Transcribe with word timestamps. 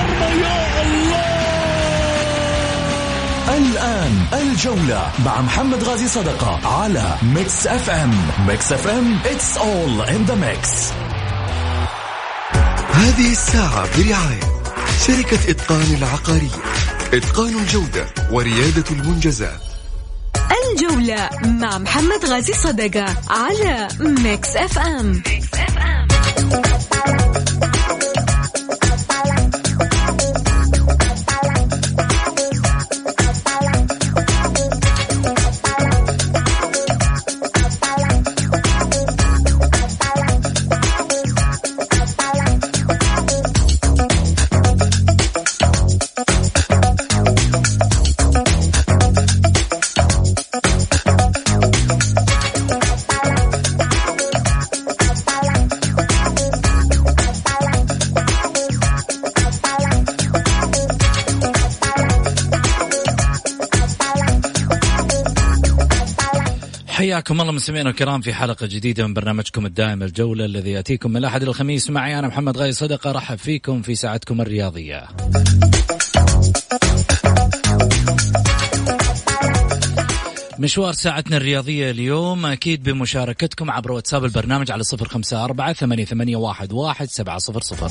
المرمى 0.00 0.46
يا 0.46 0.82
الله. 0.82 1.34
الآن 3.56 4.14
الجولة 4.32 5.12
مع 5.24 5.40
محمد 5.40 5.84
غازي 5.84 6.08
صدقة 6.08 6.68
على 6.68 7.16
Mix 7.22 7.66
FM 7.66 8.14
Mix 8.46 8.72
FM 8.72 9.18
it's 9.24 9.56
all 9.58 10.08
in 10.08 10.30
the 10.30 10.36
mix. 10.36 10.92
هذه 12.94 13.32
الساعة 13.32 13.88
برعاية 13.98 14.40
شركة 15.06 15.50
إتقان 15.50 15.94
العقارية. 15.94 16.58
إتقان 17.14 17.58
الجودة 17.58 18.06
وريادة 18.30 18.84
المنجزات. 18.90 19.60
الجولة 20.70 21.30
مع 21.44 21.78
محمد 21.78 22.24
غازي 22.24 22.52
صدقة 22.52 23.06
على 23.30 23.88
Mix 24.00 24.56
FM, 24.56 25.22
Mix 25.26 25.54
FM. 25.54 26.93
حياكم 67.34 67.42
الله 67.42 67.52
مستمعينا 67.52 67.90
الكرام 67.90 68.20
في 68.20 68.34
حلقة 68.34 68.66
جديدة 68.66 69.06
من 69.06 69.14
برنامجكم 69.14 69.66
الدائم 69.66 70.02
الجولة 70.02 70.44
الذي 70.44 70.70
يأتيكم 70.70 71.10
من 71.10 71.16
الأحد 71.16 71.42
الخميس. 71.42 71.90
معي 71.90 72.18
أنا 72.18 72.28
محمد 72.28 72.56
غاي 72.56 72.72
صدقة 72.72 73.12
رحب 73.12 73.38
فيكم 73.38 73.82
في 73.82 73.94
ساعتكم 73.94 74.40
الرياضية. 74.40 75.08
مشوار 80.58 80.92
ساعتنا 80.92 81.36
الرياضية 81.36 81.90
اليوم 81.90 82.46
أكيد 82.46 82.82
بمشاركتكم 82.82 83.70
عبر 83.70 83.92
واتساب 83.92 84.24
البرنامج 84.24 84.70
على 84.70 84.82
صفر 84.82 85.08
خمسة 85.08 85.44
أربعة 85.44 85.72
ثمانية, 85.72 86.36
واحد 86.36 87.08
سبعة 87.08 87.38
صفر 87.38 87.60
صفر. 87.60 87.90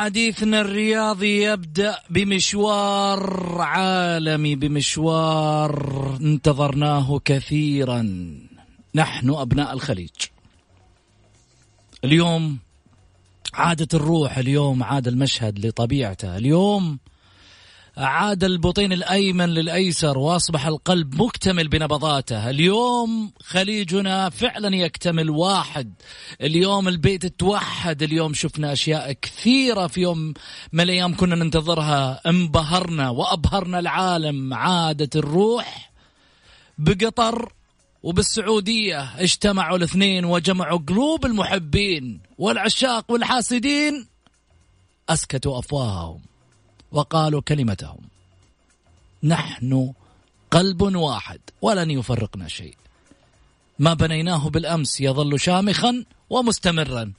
حديثنا 0.00 0.60
الرياضي 0.60 1.42
يبدأ 1.42 1.98
بمشوار 2.10 3.56
عالمي 3.60 4.54
بمشوار 4.54 6.16
انتظرناه 6.20 7.20
كثيرا. 7.24 8.02
نحن 8.94 9.30
أبناء 9.30 9.72
الخليج. 9.72 10.10
اليوم 12.04 12.58
عادت 13.54 13.94
الروح 13.94 14.38
اليوم 14.38 14.82
عاد 14.82 15.08
المشهد 15.08 15.66
لطبيعته. 15.66 16.36
اليوم 16.36 16.98
عاد 17.96 18.44
البطين 18.44 18.92
الأيمن 18.92 19.48
للأيسر 19.48 20.18
وأصبح 20.18 20.66
القلب 20.66 21.22
مكتمل 21.22 21.68
بنبضاته. 21.68 22.50
اليوم 22.50 23.32
خليجنا 23.42 24.30
فعلا 24.30 24.76
يكتمل 24.76 25.30
واحد. 25.30 25.94
اليوم 26.40 26.88
البيت 26.88 27.26
توحد. 27.26 28.02
اليوم 28.02 28.34
شفنا 28.34 28.72
أشياء 28.72 29.12
كثيرة 29.12 29.86
في 29.86 30.00
يوم 30.00 30.34
من 30.72 30.80
الأيام 30.80 31.16
كنا 31.16 31.34
ننتظرها. 31.34 32.20
انبهرنا 32.26 33.10
وأبهرنا 33.10 33.78
العالم. 33.78 34.54
عادت 34.54 35.16
الروح 35.16 35.90
بقطر 36.78 37.52
وبالسعودية 38.02 39.20
اجتمعوا 39.20 39.76
الاثنين 39.76 40.24
وجمعوا 40.24 40.78
قلوب 40.78 41.26
المحبين 41.26 42.20
والعشاق 42.38 43.12
والحاسدين 43.12 44.06
أسكتوا 45.08 45.58
أفواههم. 45.58 46.29
وقالوا 46.92 47.40
كلمتهم. 47.40 48.00
نحن 49.22 49.92
قلب 50.50 50.82
واحد 50.82 51.40
ولن 51.62 51.90
يفرقنا 51.90 52.48
شيء. 52.48 52.76
ما 53.78 53.94
بنيناه 53.94 54.48
بالأمس 54.48 55.00
يظل 55.00 55.40
شامخا 55.40 56.04
ومستمرا. 56.30 57.12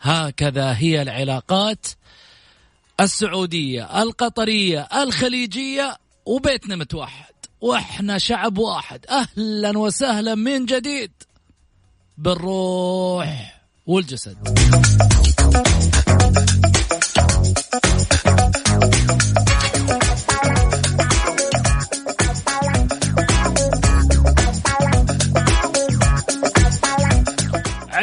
هكذا 0.00 0.76
هي 0.78 1.02
العلاقات 1.02 1.86
السعودية 3.00 4.02
القطرية 4.02 4.80
الخليجية 4.80 5.98
وبيتنا 6.26 6.76
متوحد. 6.76 7.34
وإحنا 7.60 8.18
شعب 8.18 8.58
واحد. 8.58 9.06
أهلا 9.06 9.78
وسهلا 9.78 10.34
من 10.34 10.66
جديد 10.66 11.12
بالروح 12.18 13.60
والجسد. 13.86 14.38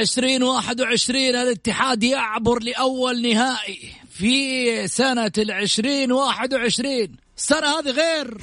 عشرين 0.01 0.43
واحد 0.43 0.81
وعشرين 0.81 1.35
الاتحاد 1.35 2.03
يعبر 2.03 2.63
لأول 2.63 3.21
نهائي 3.21 3.93
في 4.11 4.87
سنة 4.87 5.31
العشرين 5.37 6.11
واحد 6.11 6.53
وعشرين. 6.53 7.15
السنة 7.37 7.67
هذه 7.79 7.89
غير. 7.89 8.37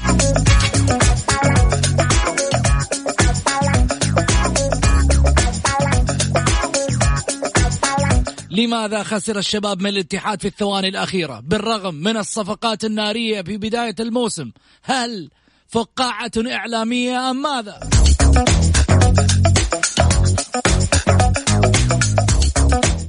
لماذا 8.51 9.03
خسر 9.03 9.39
الشباب 9.39 9.83
من 9.83 9.91
الاتحاد 9.91 10.41
في 10.41 10.49
الثواني 10.49 10.89
الأخيرة؟ 10.89 11.41
بالرغم 11.41 11.95
من 11.95 12.17
الصفقات 12.17 12.85
النارية 12.85 13.43
في 13.43 13.57
بداية 13.57 13.95
الموسم. 14.01 14.51
هل 14.83 15.31
فقاعة 15.69 16.33
إعلامية 16.37 17.31
أم 17.31 17.43
ماذا؟ 17.43 17.81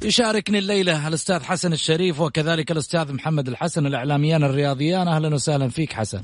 يشاركني 0.10 0.58
الليلة 0.58 1.08
الأستاذ 1.08 1.44
حسن 1.44 1.74
الشريف 1.74 2.22
وكذلك 2.22 2.72
الأستاذ 2.72 3.16
محمد 3.16 3.48
الحسن 3.48 3.86
الإعلاميان 3.86 4.44
الرياضيان 4.44 5.08
أهلا 5.08 5.34
وسهلا 5.34 5.68
فيك 5.68 5.94
حسن. 5.94 6.22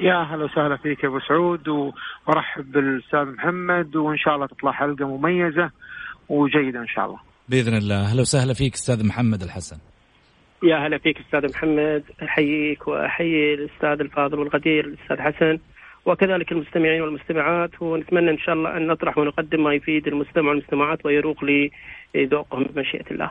يا 0.00 0.16
أهلا 0.22 0.44
وسهلا 0.44 0.76
فيك 0.76 1.04
يا 1.04 1.08
أبو 1.08 1.20
سعود 1.28 1.68
وأرحب 1.68 2.72
بالأستاذ 2.72 3.24
محمد 3.24 3.96
وإن 3.96 4.18
شاء 4.18 4.34
الله 4.34 4.46
تطلع 4.46 4.72
حلقة 4.72 5.16
مميزة 5.16 5.70
وجيدة 6.28 6.80
إن 6.80 6.88
شاء 6.88 7.04
الله. 7.06 7.20
بإذن 7.48 7.76
الله. 7.76 8.00
أهلا 8.10 8.20
وسهلا 8.20 8.54
فيك 8.54 8.74
أستاذ 8.74 9.06
محمد 9.06 9.42
الحسن. 9.42 9.76
يا 10.62 10.86
هلا 10.86 10.98
فيك 10.98 11.16
أستاذ 11.18 11.50
محمد. 11.50 12.02
أحييك 12.22 12.88
وأحيي 12.88 13.54
الأستاذ 13.54 14.00
الفاضل 14.00 14.38
والغدير 14.38 14.84
الأستاذ 14.84 15.16
حسن 15.20 15.58
وكذلك 16.06 16.52
المستمعين 16.52 17.02
والمستمعات. 17.02 17.82
ونتمنى 17.82 18.30
إن 18.30 18.38
شاء 18.38 18.54
الله 18.54 18.76
أن 18.76 18.86
نطرح 18.86 19.18
ونقدم 19.18 19.64
ما 19.64 19.74
يفيد 19.74 20.06
المستمع 20.06 20.48
والمستمعات 20.48 21.06
ويروق 21.06 21.44
لذوقهم 22.14 22.64
بمشيئة 22.64 23.10
الله. 23.10 23.30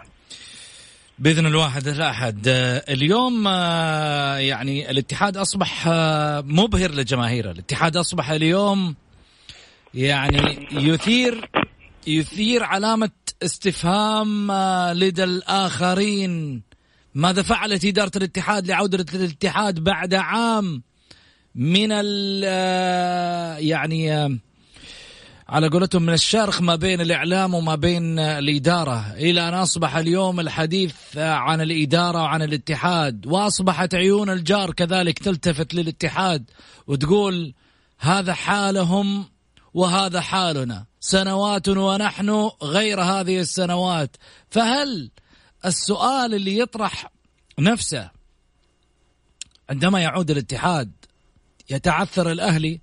بإذن 1.19 1.45
الواحد 1.45 1.87
الأحد. 1.87 2.41
اليوم 2.89 3.47
يعني 4.37 4.91
الاتحاد 4.91 5.37
أصبح 5.37 5.87
مبهر 6.45 6.91
لجماهيره، 6.91 7.51
الاتحاد 7.51 7.97
أصبح 7.97 8.29
اليوم 8.29 8.95
يعني 9.93 10.67
يثير 10.71 11.49
يثير 12.07 12.63
علامة 12.63 13.11
استفهام 13.43 14.51
آه، 14.51 14.93
لدى 14.93 15.23
الآخرين. 15.23 16.61
ماذا 17.15 17.41
فعلت 17.41 17.85
إدارة 17.85 18.11
الاتحاد 18.15 18.67
لعودة 18.67 19.05
الاتحاد 19.13 19.79
بعد 19.79 20.13
عام 20.13 20.83
من 21.55 21.89
آه، 22.45 23.57
يعني 23.57 24.13
آه، 24.13 24.37
على 25.51 25.67
قولتهم 25.67 26.03
من 26.03 26.13
الشرخ 26.13 26.61
ما 26.61 26.75
بين 26.75 27.01
الإعلام 27.01 27.53
وما 27.53 27.75
بين 27.75 28.19
الإدارة. 28.19 29.13
إلى 29.13 29.47
أن 29.47 29.53
أصبح 29.53 29.95
اليوم 29.95 30.39
الحديث 30.39 30.95
عن 31.17 31.61
الإدارة 31.61 32.21
وعن 32.21 32.41
الاتحاد 32.41 33.27
وأصبحت 33.27 33.95
عيون 33.95 34.29
الجار 34.29 34.71
كذلك 34.71 35.19
تلتفت 35.19 35.73
للاتحاد 35.73 36.49
وتقول 36.87 37.53
هذا 37.99 38.33
حالهم 38.33 39.25
وهذا 39.73 40.21
حالنا. 40.21 40.85
سنوات 40.99 41.69
ونحن 41.69 42.49
غير 42.63 43.01
هذه 43.01 43.39
السنوات. 43.39 44.17
فهل 44.49 45.11
السؤال 45.65 46.33
اللي 46.33 46.57
يطرح 46.57 47.11
نفسه 47.59 48.09
عندما 49.69 49.99
يعود 50.01 50.31
الاتحاد 50.31 50.91
يتعثر 51.69 52.31
الأهلي 52.31 52.81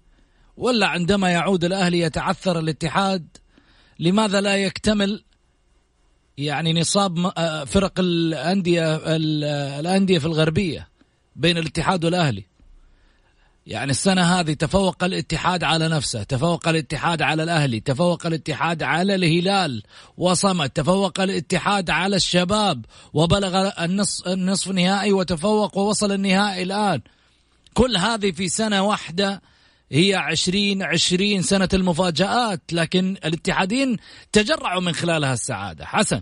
ولا 0.58 0.86
عندما 0.86 1.30
يعود 1.30 1.64
الأهلي 1.64 2.00
يتعثر 2.00 2.58
الاتحاد 2.58 3.26
لماذا 3.98 4.40
لا 4.40 4.56
يكتمل 4.56 5.24
يعني 6.38 6.72
نصاب 6.72 7.32
آه، 7.38 7.64
فرق 7.64 7.92
الأندية 7.98 9.00
الأندية 9.80 10.18
في 10.18 10.26
الغربية 10.26 10.88
بين 11.36 11.58
الاتحاد 11.58 12.04
والأهلي؟ 12.04 12.44
يعني 13.66 13.90
السنة 13.90 14.22
هذه 14.22 14.52
تفوق 14.52 15.04
الاتحاد 15.04 15.64
على 15.64 15.88
نفسه 15.88 16.22
تفوق 16.22 16.68
الاتحاد 16.68 17.22
على 17.22 17.42
الأهلي 17.42 17.80
تفوق 17.80 18.26
الاتحاد 18.26 18.82
على 18.82 19.14
الهلال 19.14 19.82
وصمد 20.16 20.70
تفوق 20.70 21.20
الاتحاد 21.20 21.90
على 21.90 22.16
الشباب 22.16 22.84
وبلغ 23.12 23.70
النصف, 23.84 24.28
النصف 24.28 24.70
النهائي 24.70 25.12
وتفوق 25.12 25.78
ووصل 25.78 26.12
النهائي 26.12 26.62
الآن. 26.62 27.00
كل 27.74 27.96
هذه 27.96 28.30
في 28.30 28.48
سنة 28.48 28.82
واحدة 28.82 29.42
هي 29.92 30.14
عشرين 30.14 30.82
عشرين 30.82 31.42
سنة 31.42 31.68
المفاجآت 31.74 32.72
لكن 32.72 33.16
الاتحادين 33.24 33.96
تجرعوا 34.32 34.80
من 34.80 34.92
خلالها 34.92 35.32
السعادة. 35.32 35.84
حسن. 35.84 36.20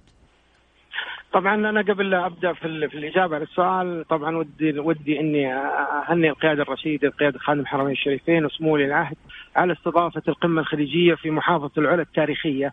طبعا 1.33 1.55
أنا 1.55 1.81
قبل 1.81 2.11
لا 2.11 2.27
أبدأ 2.27 2.53
في, 2.53 2.89
في 2.89 2.99
الإجابة 2.99 3.35
على 3.35 3.45
السؤال 3.45 4.05
طبعا 4.09 4.37
ودي 4.37 4.79
ودي 4.79 5.21
إني 5.21 5.55
اهني 5.55 6.31
القيادة 6.31 6.63
الرشيدة 6.63 7.09
قياده 7.09 7.39
خادم 7.39 7.61
الحرمين 7.61 7.93
الشريفين 7.93 8.45
وسمو 8.45 8.75
ولي 8.75 8.85
العهد 8.85 9.17
على 9.57 9.73
استضافة 9.73 10.23
القمة 10.29 10.61
الخليجية 10.61 11.15
في 11.15 11.31
محافظة 11.31 11.71
العلا 11.79 12.03
التاريخية. 12.03 12.73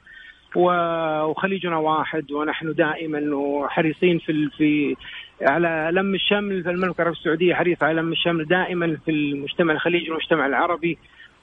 وخليجنا 0.56 1.78
واحد 1.78 2.32
ونحن 2.32 2.74
دائما 2.74 3.36
وحريصين 3.36 4.20
في 4.20 4.50
في 4.58 4.96
على 5.44 5.90
لم 5.94 6.16
الشمل 6.16 6.64
في 6.64 6.70
المملكه 6.70 7.02
العربية 7.02 7.20
السعودية 7.20 7.54
حريصة 7.54 7.86
على 7.86 8.02
لم 8.02 8.12
الشمل 8.12 8.46
دائما 8.46 8.98
في 9.06 9.12
المجتمع 9.12 9.74
الخليجي 9.74 10.10
والمجتمع 10.10 10.46
العربي 10.46 10.98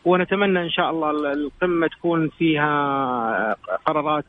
ونتمنى 0.04 0.62
إن 0.62 0.70
شاء 0.70 0.90
الله 0.90 1.10
القمة 1.10 1.86
تكون 1.86 2.28
فيها 2.38 3.56
قرارات 3.86 4.24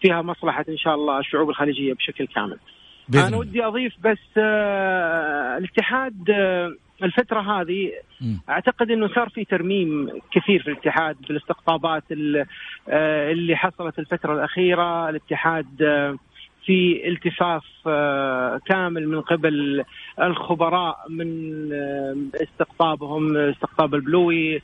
فيها 0.00 0.22
مصلحة 0.22 0.64
إن 0.68 0.76
شاء 0.76 0.94
الله 0.94 1.18
الشعوب 1.18 1.50
الخليجية 1.50 1.94
بشكل 1.94 2.26
كامل. 2.26 2.58
بإذن. 3.08 3.24
أنا 3.24 3.36
ودي 3.36 3.64
أضيف 3.64 3.92
بس 4.04 4.18
آه، 4.38 5.58
الاتحاد 5.58 6.30
آه، 6.30 6.74
الفترة 7.02 7.40
هذه. 7.40 7.92
أعتقد 8.48 8.90
إنه 8.90 9.08
صار 9.08 9.28
في 9.28 9.44
ترميم 9.44 10.08
كثير 10.32 10.62
في 10.62 10.70
الاتحاد 10.70 11.16
بالاستقطابات 11.28 12.02
آه، 12.88 13.32
اللي 13.32 13.56
حصلت 13.56 13.98
الفترة 13.98 14.34
الأخيرة 14.34 15.08
الاتحاد 15.08 15.66
في 16.66 17.08
التفاف 17.08 17.64
كامل 18.66 19.08
من 19.08 19.20
قبل 19.20 19.84
الخبراء 20.22 20.98
من 21.08 21.28
استقطابهم 22.34 23.36
استقطاب 23.36 23.94
البلوي 23.94 24.62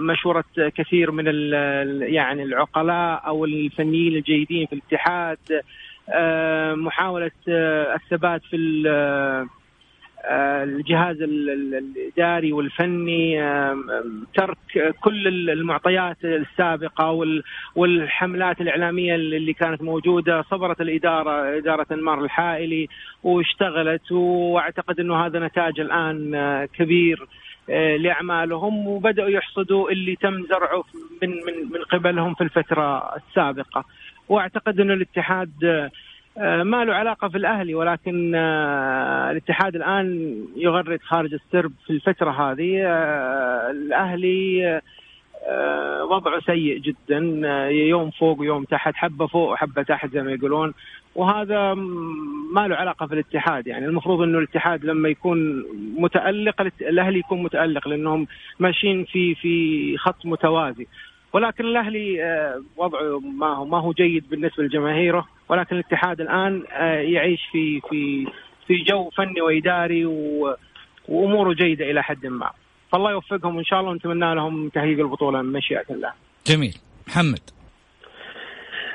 مشورة 0.00 0.44
كثير 0.56 1.10
من 1.10 1.26
يعني 2.02 2.42
العقلاء 2.42 3.22
أو 3.26 3.44
الفنيين 3.44 4.16
الجيدين 4.16 4.66
في 4.66 4.72
الاتحاد 4.72 5.38
محاولة 6.78 7.30
الثبات 7.94 8.42
في 8.50 8.56
الجهاز 10.30 11.16
الإداري 11.22 12.52
والفني 12.52 13.40
ترك 14.34 14.94
كل 15.00 15.50
المعطيات 15.50 16.16
السابقة 16.24 17.28
والحملات 17.74 18.60
الإعلامية 18.60 19.14
اللي 19.14 19.52
كانت 19.52 19.82
موجودة 19.82 20.42
صبرت 20.42 20.80
الإدارة 20.80 21.58
إدارة 21.58 21.86
انمار 21.92 22.24
الحائلي 22.24 22.88
واشتغلت 23.22 24.12
وأعتقد 24.12 25.00
إنه 25.00 25.26
هذا 25.26 25.46
نتاج 25.46 25.80
الآن 25.80 26.36
كبير 26.74 27.26
لأعمالهم 27.68 28.86
وبدأوا 28.86 29.28
يحصدوا 29.28 29.90
اللي 29.90 30.16
تم 30.16 30.42
زرعه 30.42 30.84
من 31.22 31.30
من 31.30 31.72
من 31.72 31.82
قبلهم 31.92 32.34
في 32.34 32.44
الفترة 32.44 33.16
السابقة. 33.16 33.84
وأعتقد 34.28 34.80
ان 34.80 34.90
الاتحاد 34.90 35.64
آه، 35.64 35.90
ما 36.38 36.84
له 36.84 36.94
علاقة 36.94 37.28
في 37.28 37.38
الأهلي 37.38 37.74
ولكن 37.74 38.34
آه، 38.34 39.30
الاتحاد 39.30 39.76
الآن 39.76 40.36
يغرد 40.56 41.00
خارج 41.02 41.34
السرب 41.34 41.72
في 41.86 41.90
الفترة 41.90 42.30
هذه. 42.30 42.82
آه، 42.86 43.70
الأهلي 43.70 44.80
وضعه 46.10 46.40
سيء 46.40 46.78
جدا 46.78 47.18
يوم 47.70 48.10
فوق 48.10 48.40
ويوم 48.40 48.64
تحت 48.64 48.94
حبة 48.94 49.26
فوق 49.26 49.52
وحبة 49.52 49.82
تحت 49.82 50.10
زي 50.10 50.22
ما 50.22 50.32
يقولون. 50.32 50.74
وهذا 51.14 51.74
ما 52.54 52.68
له 52.68 52.76
علاقة 52.76 53.06
في 53.06 53.14
الاتحاد. 53.14 53.66
يعني 53.66 53.86
المفروض 53.86 54.22
أنه 54.22 54.38
الاتحاد 54.38 54.84
لما 54.84 55.08
يكون 55.08 55.64
متألق 55.98 56.60
الأهلي 56.80 57.18
يكون 57.18 57.42
متألق 57.42 57.88
لأنهم 57.88 58.26
ماشيين 58.58 59.04
في 59.04 59.34
في 59.34 59.96
خط 59.98 60.26
متوازي. 60.26 60.86
ولكن 61.36 61.64
الأهلي 61.64 62.24
آه، 62.24 62.62
وضعه 62.76 63.18
ما 63.18 63.46
هو 63.46 63.64
ما 63.64 63.80
هو 63.80 63.92
جيد 63.92 64.28
بالنسبة 64.30 64.64
لجماهيره 64.64 65.26
ولكن 65.48 65.76
الاتحاد 65.76 66.20
الآن 66.20 66.62
آه، 66.72 67.00
يعيش 67.00 67.40
في 67.52 67.80
في 67.80 68.26
في 68.66 68.74
جو 68.82 69.10
فني 69.10 69.40
وإداري 69.40 70.06
وأموره 71.08 71.54
جيدة 71.54 71.90
إلى 71.90 72.02
حد 72.02 72.26
ما 72.26 72.50
فالله 72.92 73.10
يوفقهم 73.10 73.58
إن 73.58 73.64
شاء 73.64 73.80
الله 73.80 73.90
ونتمنى 73.90 74.34
لهم 74.34 74.68
تهيئ 74.68 75.00
البطولة 75.00 75.42
من 75.42 75.52
مشيئة 75.52 75.84
الله. 75.90 76.12
جميل 76.46 76.74
محمد 77.08 77.40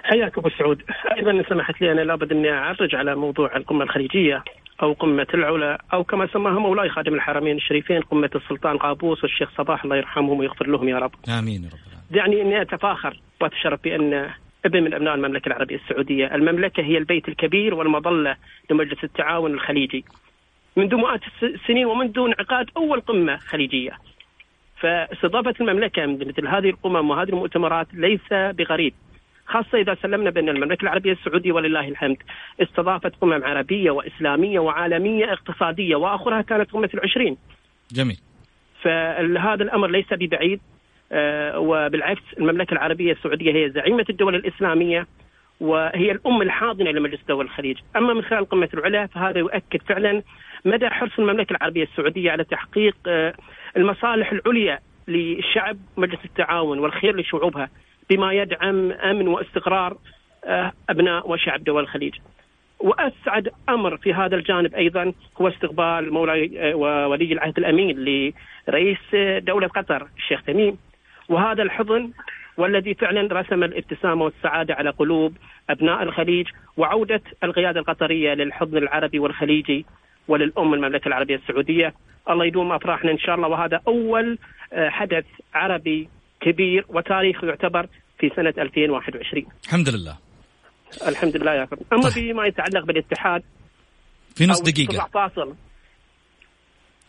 حياك 0.03 0.37
أبو 0.37 0.49
سعود 0.49 0.81
أيضا 1.17 1.31
ان 1.31 1.43
سمحت 1.49 1.81
لي 1.81 1.91
أنا 1.91 2.01
لابد 2.01 2.31
أني 2.31 2.51
أعرج 2.51 2.95
على 2.95 3.15
موضوع 3.15 3.55
القمة 3.55 3.83
الخليجية 3.83 4.43
أو 4.81 4.93
قمة 4.93 5.27
العلا 5.33 5.81
أو 5.93 6.03
كما 6.03 6.27
سماها 6.33 6.59
مولاي 6.59 6.89
خادم 6.89 7.13
الحرمين 7.13 7.57
الشريفين 7.57 8.01
قمة 8.01 8.29
السلطان 8.35 8.77
قابوس 8.77 9.23
والشيخ 9.23 9.49
صباح 9.57 9.83
الله 9.83 9.95
يرحمهم 9.95 10.39
ويغفر 10.39 10.67
لهم 10.67 10.89
يا 10.89 10.97
رب. 10.97 11.11
آمين 11.39 11.63
يا 11.63 11.69
رب. 11.69 12.00
دعني 12.11 12.41
إني 12.41 12.61
أتفاخر 12.61 13.19
وأتشرف 13.41 13.83
بأن 13.83 14.29
ابن 14.65 14.83
من 14.83 14.93
أبناء 14.93 15.15
المملكة 15.15 15.47
العربية 15.47 15.75
السعودية، 15.75 16.35
المملكة 16.35 16.83
هي 16.83 16.97
البيت 16.97 17.27
الكبير 17.27 17.73
والمظلة 17.73 18.35
لمجلس 18.69 19.03
التعاون 19.03 19.53
الخليجي. 19.53 20.05
منذ 20.77 20.95
مئات 20.95 21.21
السنين 21.43 21.85
ومنذ 21.85 22.19
انعقاد 22.19 22.69
أول 22.77 23.01
قمة 23.01 23.37
خليجية. 23.37 23.91
فاستضافة 24.77 25.53
المملكة 25.61 26.05
مثل 26.05 26.47
هذه 26.47 26.69
القمم 26.69 27.09
وهذه 27.09 27.29
المؤتمرات 27.29 27.87
ليس 27.93 28.29
بغريب. 28.31 28.93
خاصة 29.45 29.77
إذا 29.77 29.97
سلمنا 30.01 30.29
بأن 30.29 30.49
المملكة 30.49 30.83
العربية 30.83 31.11
السعودية 31.11 31.51
ولله 31.51 31.87
الحمد 31.87 32.17
استضافت 32.61 33.15
قمم 33.21 33.43
عربية 33.43 33.91
وإسلامية 33.91 34.59
وعالمية 34.59 35.33
اقتصادية 35.33 35.95
وآخرها 35.95 36.41
كانت 36.41 36.71
قمة 36.71 36.89
العشرين 36.93 37.37
جميل 37.91 38.17
فهذا 38.81 39.63
الأمر 39.63 39.87
ليس 39.87 40.13
ببعيد 40.13 40.61
وبالعكس 41.55 42.21
المملكة 42.37 42.73
العربية 42.73 43.11
السعودية 43.11 43.53
هي 43.53 43.69
زعيمة 43.69 44.05
الدول 44.09 44.35
الإسلامية 44.35 45.07
وهي 45.59 46.11
الأم 46.11 46.41
الحاضنة 46.41 46.91
لمجلس 46.91 47.21
دول 47.27 47.45
الخليج، 47.45 47.77
أما 47.95 48.13
من 48.13 48.21
خلال 48.21 48.49
قمة 48.49 48.69
العلا 48.73 49.07
فهذا 49.07 49.39
يؤكد 49.39 49.81
فعلا 49.81 50.23
مدى 50.65 50.89
حرص 50.89 51.11
المملكة 51.19 51.53
العربية 51.53 51.83
السعودية 51.83 52.31
على 52.31 52.43
تحقيق 52.43 52.95
آه، 53.07 53.33
المصالح 53.77 54.31
العليا 54.31 54.79
للشعب 55.07 55.77
مجلس 55.97 56.25
التعاون 56.25 56.79
والخير 56.79 57.15
لشعوبها 57.15 57.69
بما 58.09 58.33
يدعم 58.33 58.91
أمن 58.91 59.27
واستقرار 59.27 59.97
آه، 60.45 60.71
أبناء 60.89 61.31
وشعب 61.31 61.63
دول 61.63 61.83
الخليج. 61.83 62.15
وأسعد 62.79 63.49
أمر 63.69 63.97
في 63.97 64.13
هذا 64.13 64.35
الجانب 64.35 64.75
أيضا 64.75 65.13
هو 65.41 65.47
استقبال 65.47 66.13
مولاي 66.13 66.73
وولي 66.73 67.33
العهد 67.33 67.57
الأمين 67.57 68.05
لرئيس 68.67 69.15
دولة 69.39 69.67
قطر 69.67 70.07
الشيخ 70.17 70.43
تميم 70.43 70.77
وهذا 71.29 71.63
الحضن 71.63 72.11
والذي 72.57 72.93
فعلا 72.93 73.41
رسم 73.41 73.63
الابتسامة 73.63 74.23
والسعادة 74.23 74.73
على 74.73 74.89
قلوب 74.89 75.37
أبناء 75.69 76.03
الخليج 76.03 76.47
وعودة 76.77 77.21
القيادة 77.43 77.79
القطرية 77.79 78.33
للحضن 78.33 78.77
العربي 78.77 79.19
والخليجي 79.19 79.85
وللأم 80.27 80.73
المملكة 80.73 81.07
العربية 81.07 81.35
السعودية. 81.35 81.93
الله 82.29 82.45
يدوم 82.45 82.71
أفراحنا 82.71 83.11
إن 83.11 83.19
شاء 83.19 83.35
الله. 83.35 83.47
وهذا 83.47 83.81
أول 83.87 84.37
آه، 84.73 84.89
حدث 84.89 85.25
عربي 85.53 86.09
كبير 86.41 86.85
وتاريخي 86.89 87.47
يعتبر 87.47 87.87
في 88.19 88.29
سنة 88.35 88.53
2021 88.57 89.45
الحمد 89.65 89.89
لله. 89.89 90.17
الحمد 91.07 91.37
لله 91.37 91.53
يا 91.53 91.67
رب 91.71 91.79
أما 91.93 92.01
طيب. 92.01 92.11
فيما 92.11 92.45
يتعلق 92.45 92.85
بالاتحاد 92.85 93.43
في 94.35 94.45
نص 94.45 94.61
تطلع 94.61 95.07
فاصل. 95.07 95.55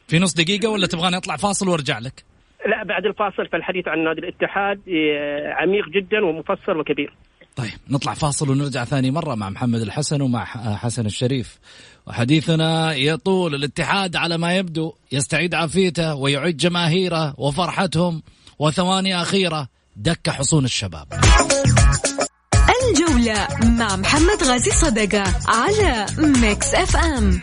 في 0.09 0.19
نص 0.19 0.35
دقيقة 0.35 0.69
ولا 0.69 0.87
تبغاني 0.87 1.17
أطلع 1.17 1.37
فاصل 1.37 1.69
وأرجع 1.69 1.99
لك؟ 1.99 2.25
لا 2.67 2.85
بعد 2.85 3.07
الفاصل 3.07 3.49
فالحديث 3.53 3.89
عن 3.89 4.05
نادي 4.05 4.21
الاتحاد 4.21 4.81
آه، 4.89 5.53
عميق 5.63 5.89
جدا 5.89 6.25
ومفصل 6.25 6.77
وكبير. 6.81 7.13
طيب 7.57 7.71
نطلع 7.91 8.15
فاصل 8.15 8.51
ونرجع 8.51 8.85
ثاني 8.85 9.11
مرة 9.11 9.35
مع 9.35 9.51
محمد 9.51 9.81
الحسن 9.81 10.23
ومع 10.23 10.45
ح- 10.45 10.77
حسن 10.77 11.07
الشريف. 11.07 11.59
وحديثنا 12.07 12.95
يطول 12.95 13.55
الاتحاد 13.55 14.17
على 14.17 14.39
ما 14.39 14.57
يبدو 14.57 14.93
يستعيد 15.13 15.55
عافيته 15.55 16.15
ويعيد 16.15 16.57
جماهيره 16.57 17.35
وفرحتهم. 17.39 18.23
وثواني 18.59 19.23
أخيرة 19.23 19.69
دك 19.97 20.31
حصون 20.31 20.65
الشباب. 20.65 21.07
الجولة 22.83 23.49
مع 23.79 23.97
محمد 23.97 24.43
غازي 24.45 24.71
صدقة 24.71 25.25
على 25.49 26.07
Mix 26.43 26.75
FM 26.75 27.41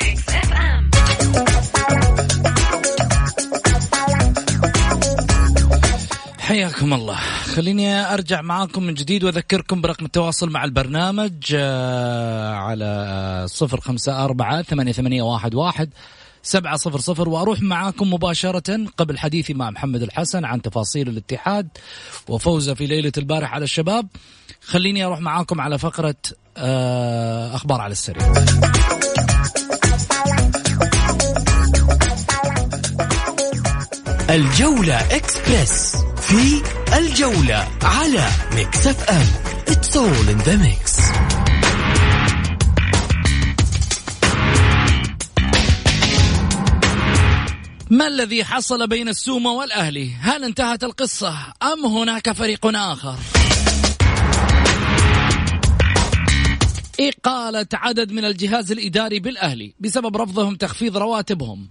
حياكم 6.49 6.93
الله. 6.93 7.15
خليني 7.55 8.13
أرجع 8.13 8.41
معاكم 8.41 8.83
من 8.83 8.93
جديد 8.93 9.23
وأذكركم 9.23 9.81
برقم 9.81 10.05
التواصل 10.05 10.49
مع 10.49 10.63
البرنامج 10.63 11.33
آه، 11.55 12.53
على 12.53 13.45
صفر 13.49 13.79
خمسة 13.81 14.23
أربعة 14.23 14.61
ثمانية 14.61 14.91
ثمانية 14.91 15.21
واحد 15.21 15.55
واحد 15.55 15.89
سبعة 16.43 16.75
صفر 16.75 16.99
صفر 16.99 17.29
وأروح 17.29 17.61
معاكم 17.61 18.13
مباشرة 18.13 18.85
قبل 18.97 19.17
حديثي 19.17 19.53
مع 19.53 19.69
محمد 19.69 20.01
الحسن 20.03 20.45
عن 20.45 20.61
تفاصيل 20.61 21.09
الاتحاد 21.09 21.67
وفوزه 22.27 22.73
في 22.73 22.85
ليلة 22.85 23.11
البارح 23.17 23.53
على 23.53 23.63
الشباب. 23.63 24.07
خليني 24.61 25.05
أروح 25.05 25.19
معاكم 25.19 25.61
على 25.61 25.77
فقرة 25.77 26.15
آه، 26.57 27.55
أخبار 27.55 27.81
على 27.81 27.91
السريع. 27.91 28.33
الجولة 34.29 35.15
إكسبرس 35.15 35.95
في 36.29 36.61
الجولة 36.97 37.67
على 37.83 38.27
Mix 38.55 38.87
FM 38.87 39.25
It's 39.67 39.95
all 39.95 40.29
in 40.33 40.39
the 40.47 40.57
mix. 40.57 40.99
ما 47.89 48.07
الذي 48.07 48.43
حصل 48.43 48.87
بين 48.87 49.09
السومة 49.09 49.51
والأهلي؟ 49.51 50.11
هل 50.21 50.43
انتهت 50.43 50.83
القصة 50.83 51.35
أم 51.63 51.85
هناك 51.85 52.31
فريق 52.31 52.65
آخر؟ 52.65 53.15
إقالة 56.99 57.67
عدد 57.73 58.11
من 58.11 58.25
الجهاز 58.25 58.71
الإداري 58.71 59.19
بالأهلي 59.19 59.73
بسبب 59.79 60.17
رفضهم 60.17 60.55
تخفيض 60.55 60.97
رواتبهم. 60.97 61.69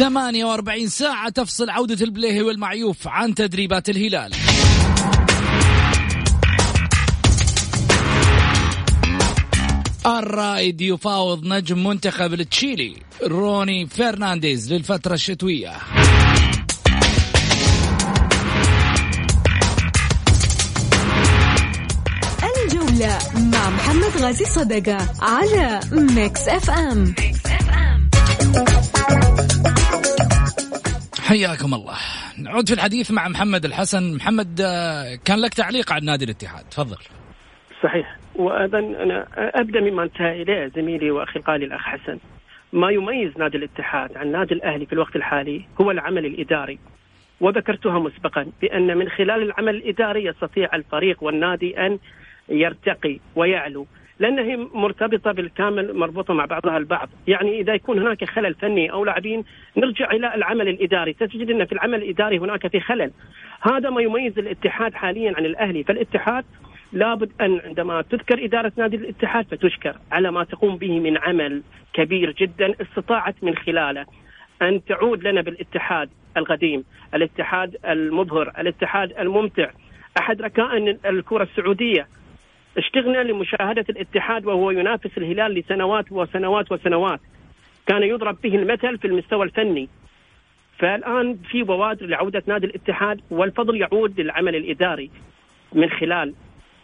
ثمانية 0.00 0.44
وأربعين 0.44 0.88
ساعة 0.88 1.28
تفصل 1.28 1.70
عودة 1.70 2.04
البليهي 2.04 2.42
والمعيوف 2.42 3.08
عن 3.08 3.34
تدريبات 3.34 3.88
الهلال. 3.88 4.32
الرائد 10.06 10.80
يفاوض 10.80 11.46
نجم 11.46 11.86
منتخب 11.86 12.32
التشيلي 12.32 12.96
روني 13.22 13.86
فرنانديز 13.86 14.72
للفترة 14.72 15.14
الشتوية. 15.14 15.72
الجولة 22.64 23.18
مع 23.34 23.70
محمد 23.70 24.22
غازي 24.22 24.44
صدقة 24.44 25.08
على 25.20 25.80
Mix 25.92 26.48
FM 26.48 27.14
حياكم 31.30 31.74
الله. 31.74 31.96
نعود 32.38 32.68
في 32.68 32.74
الحديث 32.74 33.10
مع 33.10 33.28
محمد 33.28 33.64
الحسن. 33.64 34.14
محمد 34.16 34.60
آه، 34.60 35.18
كان 35.24 35.40
لك 35.40 35.54
تعليق 35.54 35.92
عن 35.92 36.04
نادي 36.04 36.24
الاتحاد. 36.24 36.64
تفضل. 36.64 36.96
صحيح. 37.82 38.16
وأيضا 38.34 38.78
أنا 38.78 39.26
أبدأ 39.36 39.80
مما 39.80 40.02
انتهى 40.02 40.42
إليه 40.42 40.66
زميلي 40.76 41.10
وأخي 41.10 41.40
الغالي 41.40 41.64
الأخ 41.64 41.80
حسن. 41.80 42.18
ما 42.72 42.90
يميز 42.90 43.38
نادي 43.38 43.58
الاتحاد 43.58 44.16
عن 44.16 44.32
نادي 44.32 44.54
الأهلي 44.54 44.86
في 44.86 44.92
الوقت 44.92 45.16
الحالي 45.16 45.64
هو 45.80 45.90
العمل 45.90 46.26
الإداري. 46.26 46.78
وذكرتها 47.40 47.98
مسبقا 47.98 48.46
بأن 48.62 48.96
من 48.96 49.08
خلال 49.08 49.42
العمل 49.42 49.74
الإداري 49.74 50.24
يستطيع 50.24 50.68
الفريق 50.74 51.22
والنادي 51.22 51.86
أن 51.86 51.98
يرتقي 52.48 53.18
ويعلو. 53.36 53.86
لانها 54.20 54.44
هي 54.44 54.56
مرتبطة 54.56 55.32
بالكامل 55.32 55.96
مربوطة 55.96 56.34
مع 56.34 56.44
بعضها 56.44 56.76
البعض، 56.76 57.08
يعني 57.26 57.60
إذا 57.60 57.74
يكون 57.74 57.98
هناك 57.98 58.24
خلل 58.24 58.54
فني 58.54 58.92
أو 58.92 59.04
لاعبين 59.04 59.44
نرجع 59.76 60.10
إلى 60.10 60.34
العمل 60.34 60.68
الإداري، 60.68 61.12
تجد 61.12 61.50
إن 61.50 61.64
في 61.64 61.72
العمل 61.72 62.02
الإداري 62.02 62.38
هناك 62.38 62.66
في 62.66 62.80
خلل. 62.80 63.10
هذا 63.60 63.90
ما 63.90 64.02
يميز 64.02 64.38
الاتحاد 64.38 64.94
حاليا 64.94 65.32
عن 65.36 65.44
الأهلي، 65.44 65.84
فالاتحاد 65.84 66.44
لابد 66.92 67.32
أن 67.40 67.60
عندما 67.64 68.02
تذكر 68.02 68.44
إدارة 68.44 68.72
نادي 68.76 68.96
الاتحاد 68.96 69.46
فتشكر 69.50 69.96
على 70.12 70.30
ما 70.30 70.44
تقوم 70.44 70.76
به 70.76 71.00
من 71.00 71.18
عمل 71.18 71.62
كبير 71.92 72.32
جدا 72.32 72.74
استطاعت 72.80 73.34
من 73.42 73.56
خلاله 73.56 74.06
أن 74.62 74.84
تعود 74.84 75.26
لنا 75.26 75.40
بالاتحاد 75.40 76.10
القديم، 76.36 76.84
الاتحاد 77.14 77.76
المبهر، 77.84 78.52
الاتحاد 78.58 79.12
الممتع، 79.18 79.70
أحد 80.18 80.42
ركائن 80.42 80.98
الكرة 81.06 81.42
السعودية. 81.42 82.06
اشتغنا 82.76 83.22
لمشاهدة 83.22 83.84
الاتحاد 83.90 84.46
وهو 84.46 84.70
ينافس 84.70 85.18
الهلال 85.18 85.54
لسنوات 85.54 86.12
وسنوات 86.12 86.72
وسنوات. 86.72 87.20
كان 87.86 88.02
يضرب 88.02 88.36
به 88.42 88.54
المثل 88.54 88.98
في 88.98 89.06
المستوى 89.06 89.44
الفني. 89.44 89.88
فالآن 90.78 91.36
في 91.50 91.62
بوادر 91.62 92.06
لعودة 92.06 92.42
نادي 92.46 92.66
الاتحاد 92.66 93.20
والفضل 93.30 93.80
يعود 93.80 94.20
للعمل 94.20 94.56
الإداري 94.56 95.10
من 95.72 95.90
خلال 95.90 96.34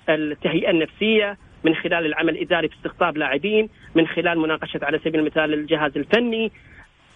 التهيئة 0.09 0.71
النفسية 0.71 1.39
من 1.65 1.75
خلال 1.75 2.07
العمل 2.07 2.29
الإداري 2.29 2.69
في 2.69 2.77
استقطاب 2.77 3.17
لاعبين 3.17 3.69
من 3.95 4.07
خلال 4.07 4.39
مناقشة 4.39 4.81
على 4.83 4.99
سبيل 4.99 5.21
المثال 5.21 5.55
الجهاز 5.55 5.93
الفني 5.97 6.53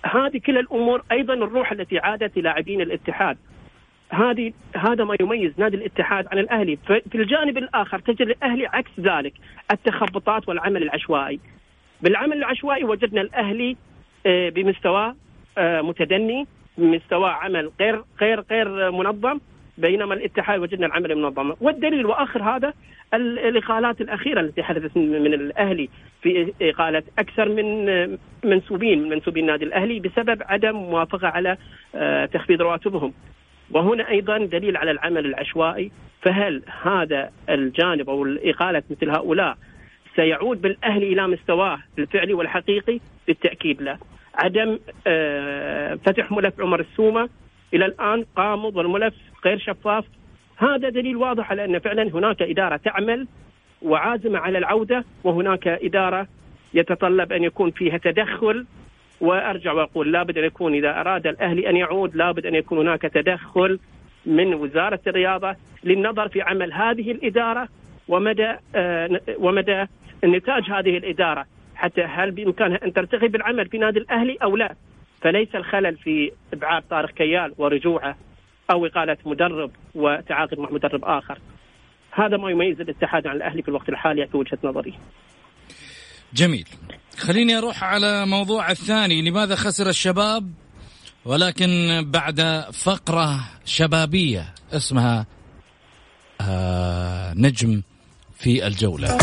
هذه 0.05 0.39
كل 0.47 0.59
الأمور 0.59 1.03
أيضا 1.13 1.35
الروح 1.35 1.73
التي 1.73 1.99
عادت 1.99 2.39
للاعبين 2.39 2.81
الاتحاد 2.81 3.39
هذه 4.11 4.53
هذا 4.77 5.05
ما 5.05 5.17
يميز 5.21 5.53
نادي 5.59 5.77
الاتحاد 5.77 6.27
عن 6.33 6.39
الأهلي. 6.39 6.77
في 6.87 7.15
الجانب 7.15 7.59
الآخر 7.59 7.99
تجد 7.99 8.21
الأهلي 8.21 8.67
عكس 8.67 8.91
ذلك 9.01 9.33
التخبطات 9.73 10.49
والعمل 10.49 10.83
العشوائي. 10.83 11.41
بالعمل 12.03 12.37
العشوائي 12.37 12.85
وجدنا 12.85 13.21
الأهلي 13.21 13.77
آه، 14.27 14.49
بمستوى 14.49 15.15
آه، 15.59 15.81
متدني 15.81 16.47
بمستوى 16.79 17.31
عمل 17.31 17.71
غير 17.81 18.03
غير 18.21 18.41
غير 18.51 18.91
منظم 18.91 19.41
بينما 19.79 20.15
الاتحاد 20.15 20.61
وجدنا 20.61 20.87
العمل 20.87 21.13
المنظم 21.13 21.55
والدليل 21.61 22.07
وآخر 22.07 22.43
هذا 22.43 22.73
ال- 23.15 23.39
الإقالات 23.39 24.01
الأخيرة 24.01 24.41
التي 24.41 24.63
حدثت 24.63 24.97
من 24.97 25.35
الأهلي 25.35 25.89
في 26.23 26.53
إقالة 26.63 27.03
أكثر 27.19 27.49
من 27.49 27.89
آه، 27.89 28.19
منسوبين 28.45 29.03
من 29.03 29.09
منسوبين 29.09 29.45
النادي 29.45 29.65
الأهلي 29.65 30.01
بسبب 30.01 30.43
عدم 30.47 30.77
موافقة 30.77 31.29
على 31.29 31.57
تخفيض 32.33 32.63
رواتبهم. 32.63 33.13
وهنا 33.71 34.11
أيضا 34.11 34.39
دليل 34.39 34.77
على 34.77 34.91
العمل 34.91 35.27
العشوائي 35.27 35.91
فهل 36.23 36.63
هذا 36.83 37.31
الجانب 37.49 38.11
أو 38.11 38.25
الإقالة 38.25 38.83
مثل 38.91 39.11
هؤلاء 39.11 39.57
سيعود 40.17 40.63
بالاهلي 40.63 41.13
إلى 41.13 41.27
مستواه 41.27 41.79
الفعلي 41.99 42.35
والحقيقي؟ 42.35 43.01
بالتأكيد 43.27 43.83
لا. 43.83 43.99
عدم 44.35 44.79
آه، 45.07 45.95
فتح 45.95 46.33
ملف 46.33 46.61
عمر 46.61 46.81
السومة 46.81 47.29
إلى 47.75 47.85
الآن 47.87 48.25
قامض 48.37 48.77
والملف 48.77 49.15
غير 49.45 49.59
شفاف 49.59 50.05
هذا 50.57 50.89
دليل 50.89 51.17
واضح 51.17 51.51
على 51.51 51.65
أن 51.65 51.79
فعلا 51.79 52.03
هناك 52.03 52.43
إدارة 52.43 52.77
تعمل 52.77 53.27
وعازمة 53.83 54.39
على 54.39 54.59
العودة 54.59 55.05
وهناك 55.25 55.69
إدارة 55.69 56.27
يتطلب 56.75 57.33
أن 57.33 57.45
يكون 57.45 57.71
فيها 57.71 57.99
تدخل 57.99 58.67
وأرجع 59.21 59.73
وأقول 59.73 60.13
لابد 60.13 60.39
أن 60.39 60.45
يكون 60.45 60.75
إذا 60.75 61.01
أراد 61.01 61.27
الاهلي 61.27 61.71
أن 61.71 61.77
يعود 61.77 62.17
لابد 62.17 62.47
أن 62.47 62.55
يكون 62.55 62.79
هناك 62.79 63.03
تدخل 63.03 63.79
من 64.27 64.55
وزارة 64.55 65.01
الرياضة 65.07 65.57
للنظر 65.85 66.29
في 66.29 66.43
عمل 66.43 66.73
هذه 66.73 67.11
الإدارة 67.11 67.69
ومدى 68.09 68.55
آه، 68.75 69.21
ومدى 69.39 69.85
نتاج 70.25 70.71
هذه 70.71 70.97
الإدارة. 70.97 71.47
حتى 71.75 72.03
هل 72.03 72.31
بإمكانها 72.31 72.85
أن 72.85 72.93
ترتقي 72.93 73.29
بالعمل 73.29 73.69
في 73.69 73.79
نادي 73.79 73.99
الأهلي 73.99 74.37
أو 74.43 74.57
لا؟ 74.57 74.75
فليس 75.23 75.55
الخلل 75.55 75.97
في 75.97 76.33
إبعاد 76.53 76.83
طارق 76.91 77.11
كيال 77.11 77.55
ورجوعه 77.59 78.17
أو 78.71 78.87
إقالة 78.87 79.17
مدرب 79.27 79.71
وتعاقد 79.95 80.59
مع 80.59 80.71
مدرب 80.71 81.05
آخر. 81.05 81.39
هذا 82.11 82.37
ما 82.37 82.51
يميز 82.51 82.81
الاتحاد 82.81 83.27
عن 83.27 83.37
الأهلي 83.37 83.63
في 83.63 83.69
الوقت 83.69 83.89
الحالي 83.89 84.27
في 84.27 84.37
وجهة 84.37 84.59
نظري. 84.65 84.95
جميل. 86.35 86.69
خليني 87.19 87.59
أروح 87.59 87.85
على 87.85 88.27
موضوع 88.27 88.71
الثاني 88.71 89.23
لماذا 89.23 89.55
خسر 89.55 89.89
الشباب؟ 89.89 90.53
ولكن 91.25 92.01
بعد 92.11 92.65
فقرة 92.73 93.41
شبابية 93.65 94.55
اسمها 94.73 95.27
آه 96.41 97.35
نجم 97.37 97.83
في 98.39 98.67
الجولة. 98.67 99.19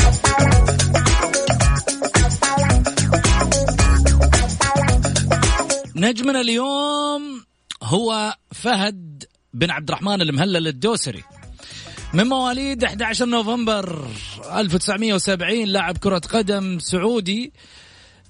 نجمنا 5.95 6.41
اليوم 6.41 7.45
هو 7.83 8.35
فهد 8.51 9.23
بن 9.53 9.71
عبد 9.71 9.89
الرحمن 9.89 10.21
المهلل 10.21 10.67
الدوسري. 10.67 11.23
من 12.13 12.23
مواليد 12.23 12.83
11 12.83 13.25
نوفمبر 13.25 14.07
1970 14.55 15.63
لاعب 15.63 15.97
كرة 15.97 16.19
قدم 16.19 16.79
سعودي 16.79 17.53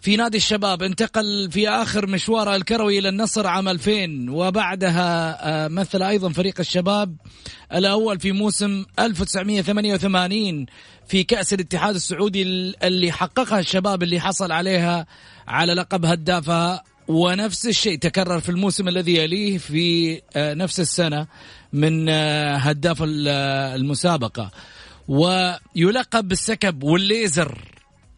في 0.02 0.16
نادي 0.16 0.38
الشباب 0.38 0.84
انتقل 0.84 1.52
في 1.52 1.70
آخر 1.70 2.08
مشواره 2.08 2.56
الكروي 2.56 3.00
إلى 3.00 3.10
النصر 3.10 3.48
عام 3.48 3.68
2000 3.68 4.26
وبعدها 4.30 5.38
آه، 5.66 5.68
مثل 5.68 6.04
أيضا 6.04 6.30
فريق 6.30 6.60
الشباب 6.60 7.16
الأول 7.74 8.20
في 8.20 8.32
موسم 8.32 8.86
1988 9.00 10.66
في 11.08 11.24
كأس 11.24 11.54
الاتحاد 11.54 11.96
السعودي 11.96 12.42
اللي 12.84 13.12
حققها 13.12 13.60
الشباب 13.60 14.04
اللي 14.04 14.20
حصل 14.20 14.52
عليها 14.52 15.08
على 15.48 15.74
لقب 15.74 16.06
هدافها 16.06 16.84
ونفس 17.08 17.66
الشيء 17.66 17.98
تكرر 17.98 18.40
في 18.40 18.50
الموسم 18.50 18.88
الذي 18.88 19.16
يليه 19.16 19.58
في 19.58 20.22
آه، 20.36 20.54
نفس 20.54 20.80
السنة. 20.80 21.28
من 21.74 22.10
آه، 22.10 22.58
هداف 22.58 22.98
المسابقة. 23.08 24.52
ويلقب 25.08 26.28
بالسكب 26.28 26.84
والليزر. 26.84 27.58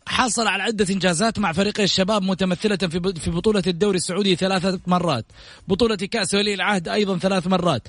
حصل 0.10 0.48
على 0.48 0.64
عدة 0.64 0.86
إنجازات 0.94 1.40
مع 1.40 1.52
فريق 1.52 1.82
الشباب 1.82 2.24
متمثلة 2.24 2.78
في 3.20 3.30
بطولة 3.30 3.64
الدوري 3.68 3.98
السعودي 3.98 4.36
ثلاثة 4.36 4.80
مرات. 4.88 5.26
بطولة 5.68 5.96
كأس 5.96 6.34
ولي 6.34 6.54
العهد 6.54 6.88
أيضا 6.88 7.18
ثلاث 7.18 7.48
مرات. 7.48 7.88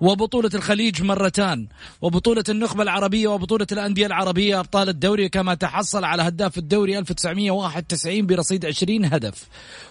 وبطولة 0.00 0.50
الخليج 0.54 1.02
مرتان. 1.02 1.66
وبطولة 2.00 2.44
النخبة 2.48 2.82
العربية 2.82 3.28
وبطولة 3.28 3.66
الأندية 3.72 4.06
العربية 4.06 4.60
أبطال 4.60 4.88
الدوري 4.88 5.28
كما 5.28 5.54
تحصل 5.54 6.04
على 6.04 6.22
هداف 6.22 6.58
الدوري 6.58 6.98
1991 6.98 8.26
برصيد 8.26 8.66
20 8.66 9.04
هدف. 9.04 9.46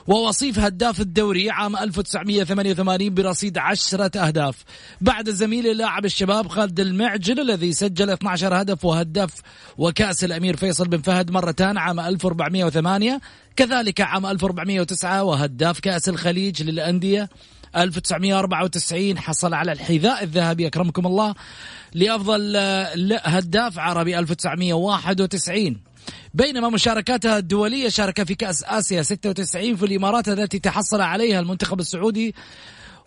ووصيف 0.07 0.59
هداف 0.59 1.01
الدوري 1.01 1.49
عام 1.49 1.75
1988 1.75 3.13
برصيد 3.13 3.57
10 3.57 4.11
أهداف. 4.17 4.63
بعد 5.01 5.29
زميله 5.29 5.73
لاعب 5.73 6.05
الشباب 6.05 6.47
خالد 6.47 6.79
المعجل 6.79 7.39
الذي 7.39 7.73
سجل 7.73 8.09
12 8.09 8.61
هدف 8.61 8.85
وهداف 8.85 9.33
وكأس 9.77 10.23
الأمير 10.23 10.55
فيصل 10.55 10.87
بن 10.87 11.01
فهد 11.01 11.31
مرتان 11.31 11.64
عام 11.65 11.99
1408 11.99 13.21
كذلك 13.55 14.01
عام 14.01 14.25
1409 14.25 15.23
وهداف 15.23 15.79
كأس 15.79 16.09
الخليج 16.09 16.63
للأندية 16.63 17.29
1994 17.75 19.17
حصل 19.17 19.53
على 19.53 19.71
الحذاء 19.71 20.23
الذهبي 20.23 20.67
أكرمكم 20.67 21.07
الله 21.07 21.35
لأفضل 21.93 22.57
هداف 23.23 23.79
عربي 23.79 24.19
1991 24.19 25.77
بينما 26.33 26.69
مشاركاتها 26.69 27.37
الدولية 27.37 27.89
شارك 27.89 28.23
في 28.23 28.35
كأس 28.35 28.63
آسيا 28.63 29.01
96 29.01 29.75
في 29.75 29.85
الإمارات 29.85 30.29
التي 30.29 30.59
تحصل 30.59 31.01
عليها 31.01 31.39
المنتخب 31.39 31.79
السعودي 31.79 32.35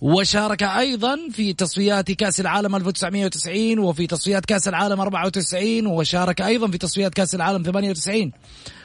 وشارك 0.01 0.63
أيضا 0.63 1.19
في 1.33 1.53
تصفيات 1.53 2.11
كأس 2.11 2.41
العالم 2.41 2.77
1990 2.77 3.79
وفي 3.79 4.07
تصفيات 4.07 4.47
كأس 4.47 4.69
العالم 4.69 5.01
94 5.01 5.87
وشارك 5.87 6.41
أيضا 6.41 6.71
في 6.71 6.79
تصفيات 6.79 7.15
كأس 7.15 7.35
العالم 7.35 7.63
98 7.63 8.33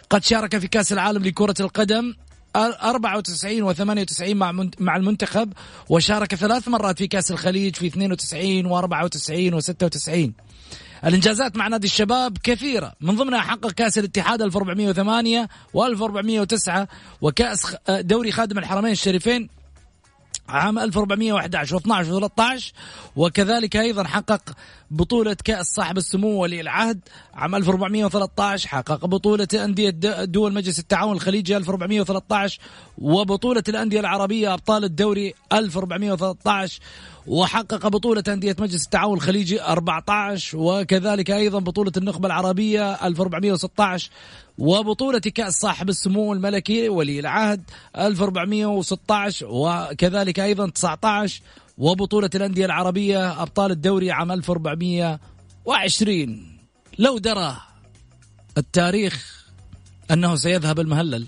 قد 0.09 0.23
شارك 0.23 0.57
في 0.57 0.67
كأس 0.67 0.93
العالم 0.93 1.23
لكرة 1.23 1.55
القدم 1.59 2.13
94 2.55 3.73
و98 3.73 4.29
مع 4.29 4.51
مع 4.79 4.95
المنتخب 4.95 5.53
وشارك 5.89 6.35
ثلاث 6.35 6.67
مرات 6.67 6.97
في 6.97 7.07
كأس 7.07 7.31
الخليج 7.31 7.75
في 7.75 7.87
92 7.87 8.69
و94 8.69 9.61
و96 9.61 10.31
الإنجازات 11.05 11.57
مع 11.57 11.67
نادي 11.67 11.87
الشباب 11.87 12.37
كثيرة 12.43 12.93
من 13.01 13.15
ضمنها 13.15 13.41
حقق 13.41 13.71
كأس 13.71 13.97
الاتحاد 13.97 14.41
1408 14.41 15.47
و1409 15.77 16.87
وكأس 17.21 17.75
دوري 17.89 18.31
خادم 18.31 18.57
الحرمين 18.57 18.91
الشريفين 18.91 19.49
عام 20.49 20.79
1411 20.79 21.79
و12 21.79 22.29
و13 22.29 22.63
وكذلك 23.15 23.75
أيضا 23.75 24.03
حقق 24.03 24.41
بطولة 24.93 25.37
كأس 25.43 25.65
صاحب 25.65 25.97
السمو 25.97 26.41
ولي 26.41 26.61
العهد 26.61 26.99
عام 27.33 27.55
1413 27.55 28.67
حقق 28.67 29.05
بطولة 29.05 29.47
أندية 29.53 29.89
دول 30.23 30.53
مجلس 30.53 30.79
التعاون 30.79 31.15
الخليجي 31.15 31.57
1413 31.57 32.59
وبطولة 32.97 33.63
الأندية 33.69 33.99
العربية 33.99 34.53
أبطال 34.53 34.83
الدوري 34.83 35.33
1413 35.53 36.79
وحقق 37.27 37.87
بطولة 37.87 38.23
أندية 38.27 38.55
مجلس 38.59 38.85
التعاون 38.85 39.17
الخليجي 39.17 39.61
14 39.61 40.57
وكذلك 40.57 41.31
أيضا 41.31 41.59
بطولة 41.59 41.91
النخبة 41.97 42.27
العربية 42.27 42.93
1416 42.93 44.09
وبطولة 44.57 45.19
كأس 45.19 45.53
صاحب 45.53 45.89
السمو 45.89 46.33
الملكي 46.33 46.89
ولي 46.89 47.19
العهد 47.19 47.63
1416 47.97 49.47
وكذلك 49.49 50.39
أيضا 50.39 50.69
19 50.69 51.41
وبطولة 51.77 52.29
الأندية 52.35 52.65
العربية 52.65 53.41
أبطال 53.41 53.71
الدوري 53.71 54.11
عام 54.11 54.31
1420 54.31 56.57
لو 56.99 57.17
درى 57.17 57.57
التاريخ 58.57 59.45
أنه 60.11 60.35
سيذهب 60.35 60.79
المهلل 60.79 61.25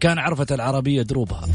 كان 0.00 0.18
عرفت 0.18 0.52
العربية 0.52 1.02
دروبها. 1.02 1.48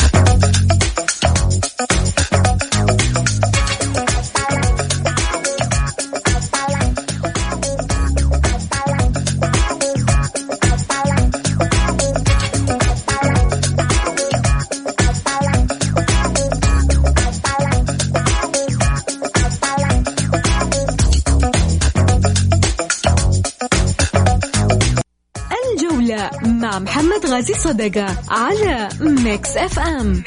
محمد 26.80 27.26
غازي 27.26 27.54
صدقة 27.54 28.18
على 28.30 28.90
Mix 29.02 29.58
FM 29.58 30.24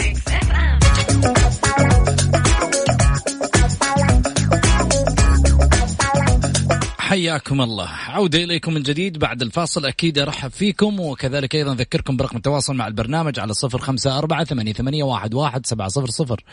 حياكم 6.99 7.61
الله. 7.61 7.89
عودة 7.89 8.39
إليكم 8.45 8.75
من 8.75 8.83
جديد. 8.83 9.19
بعد 9.19 9.43
الفاصل 9.43 9.87
أكيد 9.87 10.19
أرحب 10.19 10.51
فيكم 10.51 11.01
وكذلك 11.01 11.55
أيضا 11.55 11.73
أذكركم 11.73 12.17
برقم 12.17 12.37
التواصل 12.37 12.77
مع 12.77 12.87
البرنامج 12.87 13.41
على 13.41 13.55
صفر 13.55 13.79
خمسة 13.79 14.19
أربعة 14.19 14.45
ثمانية, 14.45 15.03
واحد 15.03 15.67
سبعة 15.67 15.89
صفر 15.89 16.07
صفر. 16.07 16.45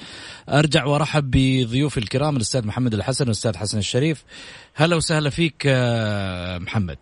أرجع 0.49 0.85
وأرحب 0.85 1.31
بضيوفي 1.31 1.97
الكرام 1.97 2.35
الأستاذ 2.35 2.67
محمد 2.67 2.93
الحسن 2.93 3.23
والأستاذ 3.23 3.57
حسن 3.57 3.77
الشريف. 3.77 4.23
هلا 4.75 4.95
وسهلا 4.95 5.29
فيك 5.29 5.63
آه، 5.65 6.57
محمد. 6.57 6.97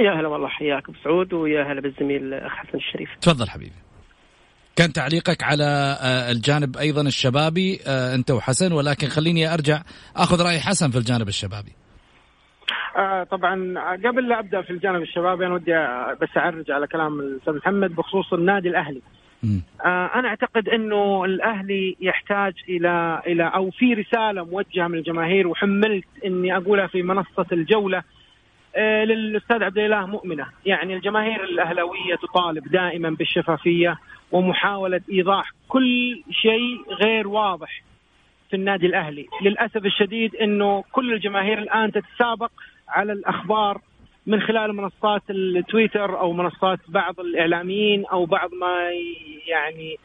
يا 0.00 0.20
هلا 0.20 0.28
والله 0.28 0.48
حياك 0.48 0.88
ابو 0.88 0.98
سعود 1.04 1.32
ويا 1.32 1.72
هلا 1.72 1.80
بالزميل 1.80 2.34
اخ 2.34 2.52
حسن 2.52 2.78
الشريف. 2.78 3.10
تفضل 3.20 3.48
حبيبي. 3.48 3.72
كان 4.76 4.92
تعليقك 4.92 5.42
على 5.42 5.64
آه، 6.02 6.30
الجانب 6.30 6.76
أيضا 6.76 7.02
الشبابي 7.02 7.78
آه، 7.86 8.14
أنت 8.14 8.30
وحسن 8.30 8.72
ولكن 8.72 9.06
خليني 9.06 9.54
أرجع 9.54 9.82
أخذ 10.16 10.42
رأي 10.42 10.58
حسن 10.60 10.90
في 10.90 10.98
الجانب 10.98 11.28
الشبابي. 11.28 11.72
آه 12.96 13.24
طبعا 13.24 13.74
قبل 14.04 14.28
لا 14.28 14.38
أبدأ 14.38 14.62
في 14.62 14.70
الجانب 14.70 15.02
الشبابي 15.02 15.46
أنا 15.46 15.54
ودي 15.54 15.72
بس 16.22 16.36
أعرج 16.36 16.70
على 16.70 16.86
كلام 16.86 17.20
الأستاذ 17.20 17.54
محمد 17.54 17.94
بخصوص 17.94 18.32
النادي 18.32 18.68
الأهلي. 18.68 19.02
آه 19.84 20.10
أنا 20.14 20.28
أعتقد 20.28 20.68
إنه 20.68 21.24
الأهلي 21.24 21.96
يحتاج 22.00 22.54
إلى 22.68 23.22
إلى 23.26 23.50
أو 23.54 23.70
في 23.70 23.94
رسالة 23.94 24.44
موجهة 24.44 24.88
من 24.88 24.98
الجماهير 24.98 25.48
وحملت 25.48 26.04
إني 26.24 26.56
أقولها 26.56 26.86
في 26.86 27.02
منصة 27.02 27.46
الجولة 27.52 27.98
آه، 27.98 28.02
للأستاذ 28.78 29.62
عبد 29.62 29.78
الإله 29.78 30.06
مؤمنة، 30.06 30.46
يعني 30.66 30.94
الجماهير 30.94 31.44
الأهلاوية 31.44 32.14
تطالب 32.22 32.68
دائما 32.70 33.10
بالشفافية 33.10 33.98
ومحاولة 34.32 35.00
إيضاح 35.12 35.50
كل 35.68 36.22
شيء 36.30 36.94
غير 37.04 37.28
واضح 37.28 37.82
في 38.50 38.56
النادي 38.56 38.86
الأهلي، 38.86 39.26
للأسف 39.42 39.84
الشديد 39.84 40.36
إنه 40.36 40.84
كل 40.92 41.12
الجماهير 41.12 41.58
الآن 41.58 41.92
تتسابق 41.92 42.50
على 42.88 43.12
الأخبار 43.12 43.80
من 44.26 44.40
خلال 44.40 44.72
منصات 44.72 45.22
التويتر 45.30 46.20
أو 46.20 46.32
منصات 46.32 46.78
بعض 46.88 47.20
الإعلاميين 47.20 48.06
أو 48.06 48.24
بعض 48.26 48.54
ما 48.54 48.90
يعني 49.46 49.96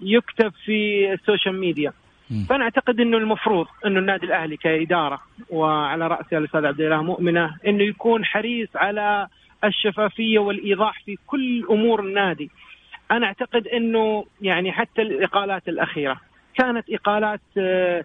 يكتب 0.00 0.52
في 0.64 1.12
ال 1.12 1.19
social 1.19 1.60
media. 1.60 1.92
فأنا 2.48 2.64
أعتقد 2.64 3.00
إنه 3.00 3.16
المفروض 3.16 3.66
إنه 3.86 3.98
النادي 3.98 4.26
الأهلي 4.26 4.56
كإدارة 4.56 5.20
وعلى 5.50 6.06
راسها 6.06 6.38
الاستاذ 6.38 6.66
عبد 6.66 6.80
الاله 6.80 7.02
مؤمنة 7.02 7.56
إنه 7.66 7.82
يكون 7.82 8.24
حريص 8.24 8.68
على 8.74 9.28
الشفافية 9.64 10.38
والإيضاح 10.38 11.02
في 11.04 11.18
كل 11.26 11.66
أمور 11.70 12.00
النادي. 12.00 12.50
أنا 13.10 13.26
أعتقد 13.26 13.68
إنه 13.68 14.24
يعني 14.40 14.72
حتى 14.72 15.02
الإقالات 15.02 15.68
الأخيرة 15.68 16.20
كانت 16.54 16.90
إقالات 16.90 17.40
آه، 17.58 18.04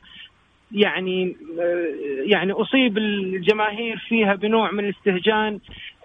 يعني 0.72 1.38
آه، 1.60 1.86
يعني 2.26 2.52
أصيب 2.52 2.98
الجماهير 2.98 3.98
فيها 4.08 4.36
بنوع 4.36 4.72
من 4.72 4.86
الاستهجان 4.86 5.60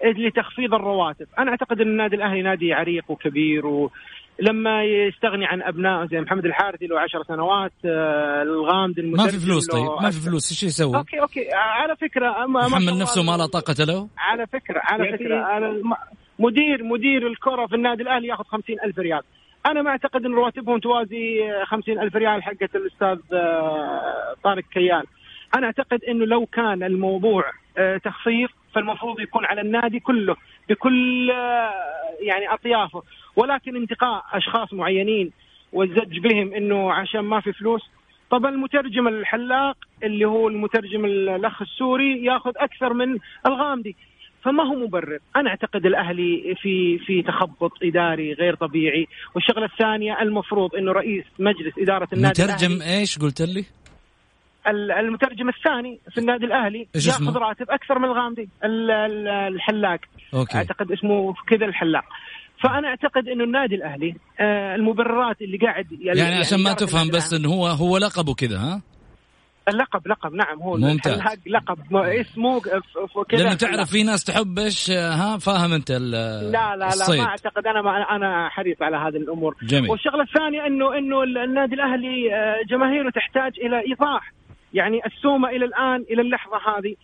لتخفيض 0.05 0.73
الرواتب، 0.73 1.27
أنا 1.39 1.51
أعتقد 1.51 1.81
إن 1.81 1.87
النادي 1.87 2.15
الأهلي 2.15 2.41
نادي 2.41 2.73
عريق 2.73 3.11
وكبير 3.11 3.67
و 3.67 3.91
لما 4.39 4.83
يستغني 4.83 5.45
عن 5.45 5.61
ابنائه 5.61 6.07
زي 6.07 6.21
محمد 6.21 6.45
الحارثي 6.45 6.87
له 6.87 6.99
10 6.99 7.23
سنوات 7.23 7.71
آه، 7.85 8.41
الغامدي 8.41 9.01
ما 9.01 9.27
في 9.27 9.39
فلوس 9.39 9.67
طيب. 9.67 9.85
ما 10.01 10.09
في 10.11 10.19
فلوس. 10.19 10.51
إيش 10.51 10.63
يسوي؟ 10.63 10.97
okay 10.97 11.21
okay. 11.21 11.49
على 11.53 11.95
فكرة 11.95 12.45
محمد 12.47 13.01
نفسه 13.01 13.23
ما 13.23 13.37
لا 13.37 13.45
طاقة 13.45 13.83
له؟ 13.83 14.07
على 14.17 14.47
فكرة 14.47 14.81
على 14.83 15.17
فكرة. 15.17 15.81
مدير 16.39 16.83
مدير 16.83 17.27
الكرة 17.27 17.65
في 17.67 17.75
النادي 17.75 18.03
الأهلي 18.03 18.27
ياخذ 18.27 18.43
50 18.43 18.75
ألف 18.85 18.99
ريال. 18.99 19.21
أنا 19.65 19.81
ما 19.81 19.89
أعتقد 19.89 20.25
إن 20.25 20.33
رواتبهم 20.33 20.79
توازي 20.79 21.51
50 21.65 21.99
ألف 21.99 22.15
ريال 22.15 22.43
حقه 22.43 22.69
الأستاذ 22.75 23.19
آه، 23.33 24.35
طارق 24.43 24.63
كيال 24.73 25.03
أنا 25.55 25.67
أعتقد 25.67 26.03
إنه 26.03 26.25
لو 26.25 26.45
كان 26.45 26.83
الموضوع 26.83 27.43
آه، 27.77 27.97
تخفيض 27.97 28.49
فالمفروض 28.75 29.19
يكون 29.19 29.45
على 29.45 29.61
النادي 29.61 29.99
كله 29.99 30.35
بكل 30.69 31.31
آه، 31.31 31.71
يعني 32.19 32.53
أطيافه. 32.53 33.03
ولكن 33.35 33.75
انتقاء 33.75 34.23
أشخاص 34.33 34.73
معينين 34.73 35.31
والزج 35.73 36.19
بهم 36.19 36.53
إنه 36.53 36.93
عشان 36.93 37.21
ما 37.21 37.41
في 37.41 37.53
فلوس. 37.53 37.81
طب 38.29 38.45
المترجم 38.45 39.07
الحلاق 39.07 39.77
اللي 40.03 40.25
هو 40.25 40.47
المترجم 40.47 41.05
الأخ 41.05 41.61
السوري 41.61 42.25
ياخذ 42.25 42.51
أكثر 42.57 42.93
من 42.93 43.17
الغامدي 43.45 43.95
فما 44.43 44.63
هو 44.63 44.75
مبرر. 44.75 45.19
أنا 45.35 45.49
أعتقد 45.49 45.85
الأهلي 45.85 46.55
في 46.61 46.97
في 46.97 47.21
تخبط 47.21 47.71
إداري 47.83 48.33
غير 48.33 48.55
طبيعي. 48.55 49.07
والشغلة 49.35 49.65
الثانية 49.65 50.21
المفروض 50.21 50.75
إنه 50.75 50.91
رئيس 50.91 51.25
مجلس 51.39 51.73
إدارة 51.79 52.07
النادي 52.13 52.43
مترجم 52.43 52.81
إيش 52.81 53.19
قلت 53.19 53.41
لي؟ 53.41 53.65
المترجم 54.99 55.49
الثاني 55.49 55.99
في 56.11 56.17
النادي 56.17 56.45
الأهلي 56.45 56.87
ياخذ 56.95 57.37
راتب 57.37 57.69
أكثر 57.69 57.99
من 57.99 58.05
الغامدي 58.05 58.49
الحلاق. 58.63 59.99
أوكي. 60.33 60.57
أعتقد 60.57 60.91
اسمه 60.91 61.33
كذا 61.47 61.65
الحلاق. 61.65 62.05
فأنا 62.63 62.87
أعتقد 62.87 63.27
إنه 63.27 63.43
النادي 63.43 63.75
الأهلي 63.75 64.15
آه 64.39 64.75
المبررات 64.75 65.41
اللي 65.41 65.57
قاعد 65.57 65.91
يعني, 65.91 66.19
يعني 66.19 66.35
عشان 66.35 66.63
ما 66.63 66.73
تفهم 66.73 67.09
بس 67.09 67.33
انه 67.33 67.49
هو 67.49 67.67
هو 67.67 67.97
لقبه 67.97 68.33
كذا 68.33 68.57
ها؟ 68.57 68.81
اللقب 69.69 70.07
لقب 70.07 70.33
نعم 70.33 70.61
هو 70.61 70.77
ممتاز. 70.77 71.21
لقب 71.47 71.77
اسمه 71.95 72.61
كذا 73.29 73.39
لأنه 73.39 73.53
تعرف 73.53 73.89
في 73.89 74.03
ناس 74.03 74.23
تحب 74.23 74.59
إيش 74.59 74.91
ها؟ 74.91 75.37
فاهم 75.37 75.73
أنت 75.73 75.91
لا 75.91 76.41
لا 76.41 76.75
لا 76.75 76.87
الصيد. 76.87 77.19
ما 77.19 77.25
أعتقد 77.25 77.67
أنا 77.67 77.81
ما 77.81 78.15
أنا 78.15 78.49
حريص 78.49 78.81
على 78.81 78.97
هذه 78.97 79.17
الأمور. 79.17 79.55
جميل. 79.63 79.91
والشغلة 79.91 80.23
الثانية 80.23 80.65
انه 80.67 80.97
إنه 80.97 81.23
النادي 81.23 81.75
الأهلي 81.75 82.33
آه، 82.35 82.63
جماهيره 82.69 83.09
تحتاج 83.09 83.59
إلى 83.59 83.79
إيضاح. 83.89 84.33
يعني 84.73 85.01
السومة 85.05 85.49
إلى 85.49 85.65
الآن 85.65 86.05
إلى 86.11 86.21
اللحظة 86.21 86.57
هذه 86.57 86.95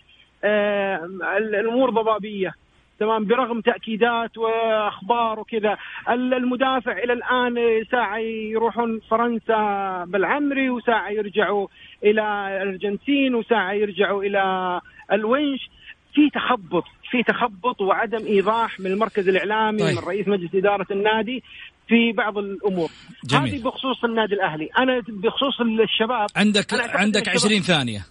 آه، 0.43 1.09
الأمور 1.37 1.89
ضبابية. 1.89 2.53
تمام 3.01 3.25
برغم 3.25 3.61
تأكيدات 3.61 4.37
وأخبار 4.37 5.39
وكذا. 5.39 5.77
المدافع 6.09 6.91
إلى 6.91 7.13
الآن 7.13 7.55
ساعه 7.91 8.17
يروحون 8.53 8.99
فرنسا 9.09 9.61
بالعمري 10.07 10.69
وساعه 10.69 11.09
يرجعوا 11.09 11.67
إلى 12.03 12.21
الأرجنتين 12.61 13.35
وساعه 13.35 13.73
يرجعوا 13.73 14.23
إلى 14.23 14.41
الونش. 15.11 15.69
في 16.13 16.29
تخبط 16.29 16.83
في 17.11 17.23
تخبط 17.23 17.81
وعدم 17.81 18.25
إيضاح 18.25 18.79
من 18.79 18.85
المركز 18.85 19.29
الإعلامي 19.29 19.79
طيب. 19.79 19.97
من 19.97 20.03
رئيس 20.07 20.27
مجلس 20.27 20.55
إدارة 20.55 20.87
النادي 20.91 21.43
في 21.87 22.11
بعض 22.11 22.37
الأمور. 22.37 22.89
جميل. 23.25 23.49
هذه 23.49 23.63
بخصوص 23.63 24.03
النادي 24.03 24.33
الأهلي. 24.33 24.69
أنا 24.79 25.01
بخصوص 25.07 25.61
الشباب 25.61 26.27
عندك 26.35 26.65
عندك 26.95 27.29
20 27.29 27.61
ثانية. 27.61 28.05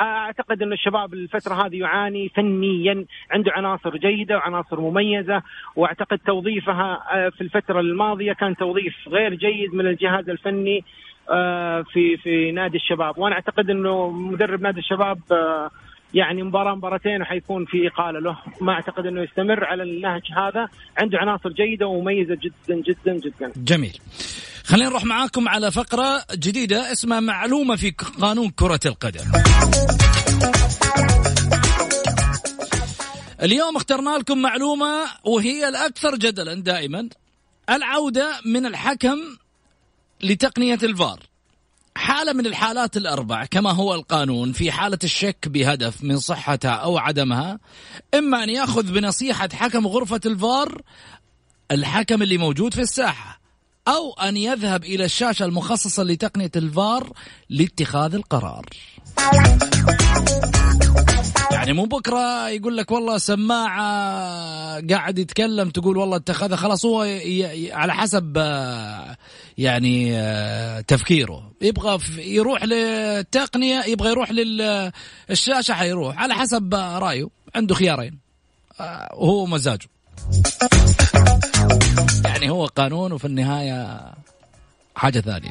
أعتقد 0.00 0.62
أن 0.62 0.72
الشباب 0.72 1.14
الفترة 1.14 1.66
هذه 1.66 1.78
يعاني 1.78 2.28
فنيا 2.28 3.04
عنده 3.30 3.52
عناصر 3.52 3.96
جيدة 3.96 4.36
وعناصر 4.36 4.80
مميزة 4.80 5.42
وأعتقد 5.76 6.18
توظيفها 6.18 7.04
آه، 7.12 7.28
في 7.28 7.40
الفترة 7.40 7.80
الماضية 7.80 8.32
كان 8.32 8.56
توظيف 8.56 8.94
غير 9.08 9.34
جيد 9.34 9.74
من 9.74 9.86
الجهاز 9.86 10.28
الفني 10.28 10.84
آه، 11.30 11.82
في 11.82 12.16
في 12.16 12.52
نادي 12.52 12.76
الشباب. 12.76 13.18
وأنا 13.18 13.34
أعتقد 13.34 13.70
أنه 13.70 14.10
مدرب 14.10 14.62
نادي 14.62 14.80
الشباب 14.80 15.18
آه، 15.32 15.70
يعني 16.14 16.42
مباراة 16.42 16.74
مباراتين 16.74 17.22
وحيكون 17.22 17.64
في 17.64 17.88
إقالة 17.88 18.20
له. 18.20 18.38
ما 18.60 18.72
أعتقد 18.72 19.06
أنه 19.06 19.22
يستمر 19.22 19.64
على 19.64 19.82
النهج 19.82 20.22
هذا. 20.36 20.68
عنده 20.98 21.18
عناصر 21.18 21.48
جيدة 21.48 21.86
ومميزة 21.86 22.34
جدا 22.34 22.82
جدا 22.82 23.18
جدا. 23.18 23.52
جميل. 23.56 23.98
خلينا 24.64 24.88
نروح 24.88 25.04
معاكم 25.04 25.48
على 25.48 25.70
فقرة 25.70 26.24
جديدة 26.34 26.92
اسمها 26.92 27.20
معلومة 27.20 27.76
في 27.76 27.90
قانون 28.20 28.50
كرة 28.50 28.80
القدم. 28.86 29.24
اليوم 33.42 33.76
اخترنا 33.76 34.10
لكم 34.10 34.38
معلومة 34.38 35.04
وهي 35.24 35.68
الأكثر 35.68 36.16
جدلا 36.16 36.54
دائما. 36.54 37.08
العودة 37.70 38.30
من 38.44 38.66
الحكم 38.66 39.18
لتقنية 40.22 40.78
الفار. 40.82 41.31
حالة 42.02 42.32
من 42.32 42.46
الحالات 42.46 42.96
الأربع 42.96 43.44
كما 43.44 43.70
هو 43.70 43.94
القانون 43.94 44.52
في 44.52 44.72
حالة 44.72 44.98
الشك 45.04 45.48
بهدف 45.48 46.04
من 46.04 46.18
صحتها 46.18 46.70
أو 46.70 46.98
عدمها 46.98 47.58
إما 48.14 48.44
أن 48.44 48.48
يأخذ 48.48 48.92
بنصيحة 48.92 49.48
حكم 49.52 49.86
غرفة 49.86 50.20
الفار 50.26 50.82
الحكم 51.70 52.22
اللي 52.22 52.38
موجود 52.38 52.74
في 52.74 52.80
الساحة 52.80 53.40
أو 53.88 54.12
أن 54.12 54.36
يذهب 54.36 54.84
إلى 54.84 55.04
الشاشة 55.04 55.44
المخصصة 55.44 56.02
لتقنية 56.02 56.50
الفار 56.56 57.12
لاتخاذ 57.50 58.14
القرار. 58.14 58.66
يعني 61.52 61.72
مو 61.72 61.84
بكرة 61.84 62.48
يقول 62.48 62.76
لك 62.76 62.90
والله 62.90 63.18
سماعة 63.18 63.82
قاعد 64.90 65.18
يتكلم 65.18 65.70
تقول 65.70 65.96
والله 65.96 66.16
اتخذها 66.16 66.56
خلاص 66.56 66.84
هو 66.84 67.02
على 67.72 67.94
حسب 67.94 68.36
يعني 69.58 70.12
تفكيره. 70.82 71.52
يبغى 71.62 71.98
يروح 72.18 72.64
للتقنية 72.64 73.84
يبغى 73.84 74.10
يروح 74.10 74.30
للشاشه 74.30 75.74
حيروح. 75.74 76.18
على 76.18 76.34
حسب 76.34 76.74
رأيه. 76.74 77.28
عنده 77.54 77.74
خيارين. 77.74 78.18
وهو 79.14 79.46
مزاجه. 79.46 79.88
يعني 82.24 82.50
هو 82.50 82.66
قانون 82.66 83.12
وفي 83.12 83.24
النهاية 83.24 84.00
حاجة 84.94 85.20
ثانية. 85.20 85.50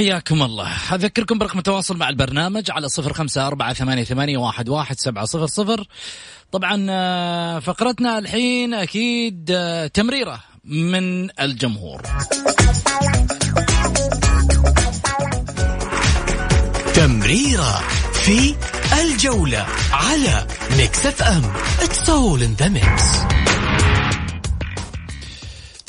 حياكم 0.00 0.42
الله. 0.42 0.68
أذكركم 0.92 1.38
برقم 1.38 1.58
التواصل 1.58 1.96
مع 1.96 2.08
البرنامج 2.08 2.70
على 2.70 2.88
صفر 2.88 3.12
خمسة 3.12 3.46
أربعة 3.46 3.72
ثمانية, 3.72 4.04
ثمانية 4.04 4.38
واحد, 4.38 4.68
واحد 4.68 5.00
سبعة 5.00 5.24
صفر 5.24 5.46
صفر. 5.46 5.84
طبعا 6.52 6.86
آه، 6.90 7.58
فقرتنا 7.58 8.18
الحين 8.18 8.74
أكيد 8.74 9.50
آه، 9.54 9.86
تمريرة 9.86 10.40
من 10.64 11.40
الجمهور. 11.40 12.02
تمريرة 16.94 17.82
في 18.12 18.54
الجولة 19.02 19.66
على 19.92 20.46
Mix 20.76 21.06
FM. 21.06 21.42
It's 21.78 22.08
all 22.08 22.42
in 22.42 22.62
the 22.62 22.80
mix. 22.80 23.39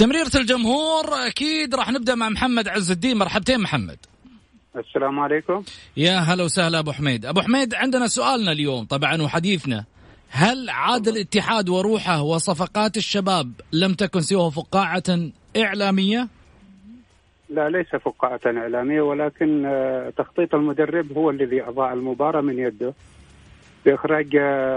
تمريرة 0.01 0.31
الجمهور 0.35 1.05
أكيد 1.27 1.75
راح 1.75 1.91
نبدأ 1.91 2.15
مع 2.15 2.29
محمد 2.29 2.67
عز 2.67 2.91
الدين. 2.91 3.17
مرحبتين 3.17 3.59
محمد. 3.59 3.97
السلام 4.75 5.19
عليكم. 5.19 5.63
يا 5.97 6.19
هلا 6.19 6.43
وسهلا 6.43 6.79
أبو 6.79 6.91
حميد. 6.91 7.25
أبو 7.25 7.41
حميد 7.41 7.73
عندنا 7.73 8.07
سؤالنا 8.07 8.51
اليوم 8.51 8.85
طبعا 8.85 9.21
وحديثنا. 9.21 9.85
هل 10.29 10.69
عاد 10.69 11.07
الاتحاد 11.07 11.69
وروحه 11.69 12.21
وصفقات 12.21 12.97
الشباب 12.97 13.51
لم 13.73 13.93
تكن 13.93 14.21
سوى 14.21 14.51
فقاعة 14.51 15.03
إعلامية؟ 15.57 16.27
لا 17.49 17.69
ليس 17.69 17.95
فقاعة 17.95 18.41
إعلامية 18.45 19.01
ولكن 19.01 19.65
آه، 19.65 20.13
تخطيط 20.17 20.55
المدرب 20.55 21.17
هو 21.17 21.29
الذي 21.29 21.61
أضاع 21.61 21.93
المباراة 21.93 22.41
من 22.41 22.59
يده. 22.59 22.93
بإخراج 23.85 24.27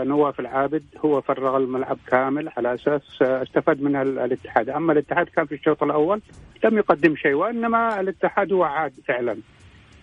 نواف 0.07 0.41
العابد 0.41 0.83
هو 1.05 1.21
فرغ 1.21 1.57
الملعب 1.57 1.99
كامل 2.07 2.49
على 2.57 2.75
أساس 2.75 3.23
استفاد 3.23 3.83
منها 3.83 4.03
ال- 4.03 4.19
الاتحاد، 4.19 4.69
أما 4.69 4.93
الاتحاد 4.93 5.27
كان 5.29 5.47
في 5.47 5.55
الشوط 5.55 5.83
الأول 5.83 6.21
لم 6.65 6.77
يقدم 6.79 7.17
شيء 7.17 7.33
وإنما 7.35 8.01
الاتحاد 8.01 8.53
هو 8.53 8.63
عاد 8.65 8.93
فعلا. 9.09 9.37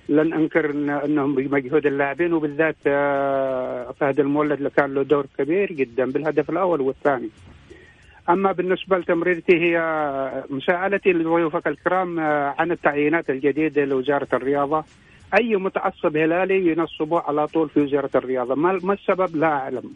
لن 0.09 0.33
أنكر 0.33 0.69
إنهم 1.05 1.35
بمجهود 1.35 1.85
اللاعبين 1.85 2.33
وبالذات 2.33 2.75
آه، 2.87 3.91
فهد 3.99 4.19
المولد 4.19 4.51
اللي 4.51 4.69
كان 4.69 4.93
له 4.93 5.03
دور 5.03 5.25
كبير 5.37 5.71
جدا 5.73 6.11
بالهدف 6.11 6.49
الأول 6.49 6.81
والثاني. 6.81 7.29
أما 8.29 8.51
بالنسبة 8.51 8.97
لتمريرتي 8.97 9.59
هي 9.59 9.77
مساءلتي 10.49 11.13
لضيوفك 11.13 11.67
الكرام 11.67 12.19
آه، 12.19 12.55
عن 12.59 12.71
التعيينات 12.71 13.29
الجديدة 13.29 13.85
لوزارة 13.85 14.27
الرياضة 14.33 14.83
أي 15.39 15.55
متعصب 15.55 16.17
هلالي 16.17 16.71
ينصبه 16.71 17.19
على 17.19 17.47
طول 17.47 17.69
في 17.69 17.79
وزارة 17.79 18.09
الرياضة. 18.15 18.55
ما 18.55 18.79
ما 18.83 18.93
السبب؟ 18.93 19.35
لا 19.35 19.47
أعلم. 19.47 19.93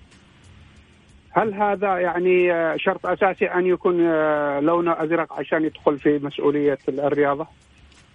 هل 1.32 1.54
هذا 1.54 1.98
يعني 1.98 2.54
آه، 2.54 2.76
شرط 2.80 3.06
أساسي 3.06 3.46
أن 3.46 3.66
يكون 3.66 4.06
آه، 4.06 4.60
لونه 4.60 4.92
أزرق 5.04 5.34
عشان 5.34 5.66
يدخل 5.66 6.00
في 6.00 6.20
مسؤولية 6.24 6.78
الرياضة؟ 6.90 7.48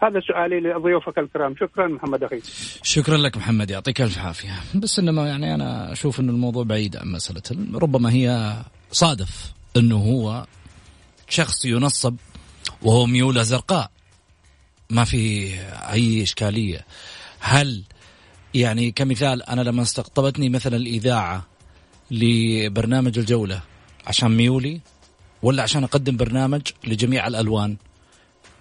هذا 0.03 0.21
سؤالي 0.21 0.61
لضيوفك 0.61 1.19
الكرام. 1.19 1.55
شكرا 1.57 1.89
محمد 1.89 2.25
أخي. 2.25 2.41
شكرا 2.83 3.17
لك 3.17 3.37
محمد 3.37 3.71
يعطيك 3.71 4.01
ألف 4.01 4.19
عافية. 4.19 4.51
بس 4.75 4.99
إنما 4.99 5.29
يعني 5.29 5.55
أنا 5.55 5.93
أشوف 5.93 6.21
إن 6.21 6.29
الموضوع 6.29 6.65
بعيد 6.65 6.97
عن 6.97 7.13
مسألة 7.13 7.43
ربما 7.75 8.13
هي 8.13 8.53
صادف 8.93 9.53
إنه 9.77 9.97
هو 9.97 10.47
شخص 11.29 11.65
ينصب 11.65 12.17
وهو 12.83 13.07
ميوله 13.07 13.43
زرقاء 13.43 13.91
ما 14.91 15.05
في 15.05 15.53
أي 15.93 16.23
إشكالية. 16.23 16.85
هل 17.41 17.83
يعني 18.55 18.91
كمثال 18.91 19.43
أنا 19.43 19.61
لما 19.61 19.83
استقطبتني 19.83 20.49
مثلا 20.49 20.77
الإذاعة 20.77 21.47
لبرنامج 22.11 23.19
الجولة 23.19 23.63
عشان 24.07 24.37
ميولي 24.37 24.81
ولا 25.43 25.63
عشان 25.63 25.85
أقدم 25.85 26.17
برنامج 26.17 26.63
لجميع 26.85 27.27
الألوان؟ 27.27 27.77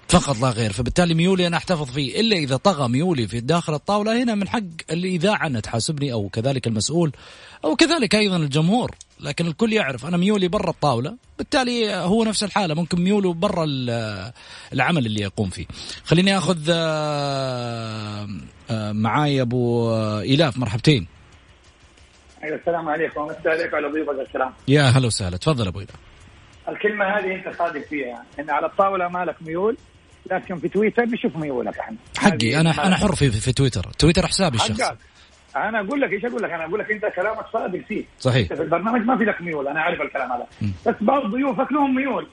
فقط 0.10 0.42
لا 0.42 0.50
غير. 0.50 0.74
فبالتالي 0.74 1.14
ميولي 1.14 1.48
أنا 1.48 1.58
أحتفظ 1.58 1.92
فيه 1.92 2.20
إلا 2.20 2.36
إذا 2.36 2.58
طغى 2.58 2.88
ميولي 2.88 3.28
في 3.28 3.40
داخل 3.40 3.74
الطاولة 3.74 4.24
هنا 4.24 4.36
من 4.36 4.48
حق 4.48 4.62
الإذاعة 4.92 5.48
أن 5.48 5.62
تحاسبني 5.62 6.14
أو 6.14 6.30
كذلك 6.30 6.68
المسؤول 6.68 7.12
أو 7.66 7.76
كذلك 7.76 8.16
أيضا 8.16 8.38
الجمهور. 8.38 8.96
لكن 9.20 9.48
الكل 9.48 9.74
يعرف 9.74 10.06
أنا 10.06 10.18
ميولي 10.18 10.48
برا 10.48 10.70
الطاولة 10.70 11.16
بالتالي 11.38 11.96
هو 11.96 12.24
نفس 12.24 12.44
الحالة 12.44 12.74
ممكن 12.74 13.02
ميوله 13.02 13.34
برا 13.34 13.66
ال- 13.68 14.32
العمل 14.74 15.06
اللي 15.06 15.22
يقوم 15.22 15.50
فيه. 15.50 15.66
خليني 16.06 16.38
آخذ 16.38 16.70
آه، 16.70 18.28
آه، 18.72 18.92
معاي 18.92 19.42
أبو 19.42 19.92
إيلاف 20.20 20.58
مرحبتين. 20.58 21.08
أيوه 22.44 22.56
السلام 22.58 22.90
عليكم. 22.90 23.22
مساء 23.26 23.48
عليكم 23.48 23.76
على 23.76 23.88
ضيوفك 23.88 24.28
الكرام 24.28 24.54
يا 24.68 24.82
هلا 24.84 25.08
وسهلا. 25.08 25.38
تفضل 25.38 25.68
أبو 25.68 25.80
إيلاف. 25.80 25.96
الكلمة 26.70 27.06
هذه 27.06 27.36
أنت 27.36 27.58
صادق 27.58 27.88
فيها 27.90 28.24
إن 28.40 28.50
على 28.50 28.66
الطاولة 28.66 29.08
مالك 29.08 29.36
ميول 29.42 29.78
لكن 30.32 30.60
في 30.60 30.70
تويتر 30.70 31.04
نشوف 31.06 31.36
ميولك. 31.36 31.78
إحنا 31.80 31.98
حقي 32.18 32.60
أنا. 32.60 32.88
أنا 32.88 32.96
حر 32.96 33.16
في 33.16 33.32
في 33.32 33.52
تويتر. 33.52 33.92
تويتر 34.00 34.28
حسابي 34.28 34.58
الشخصي. 34.58 34.96
أنا 35.56 35.80
أقول 35.80 36.02
لك 36.02 36.14
إيش 36.14 36.26
أقول 36.26 36.44
لك؟ 36.44 36.52
أنا 36.52 36.66
أقول 36.66 36.80
لك 36.80 36.92
أنت 36.92 37.06
كلامك 37.06 37.46
صادق 37.54 37.80
فيه 37.88 38.04
صحيح. 38.20 38.48
في 38.48 38.62
البرنامج 38.62 39.06
ما 39.06 39.18
في 39.18 39.24
لك 39.26 39.42
ميول 39.42 39.68
أنا 39.68 39.82
عارف 39.82 40.02
الكلام 40.02 40.32
هذا. 40.32 40.48
بس 40.86 40.96
بعض 41.02 41.26
ضيوفك 41.26 41.72
لهم 41.72 41.96
ميول. 41.96 42.28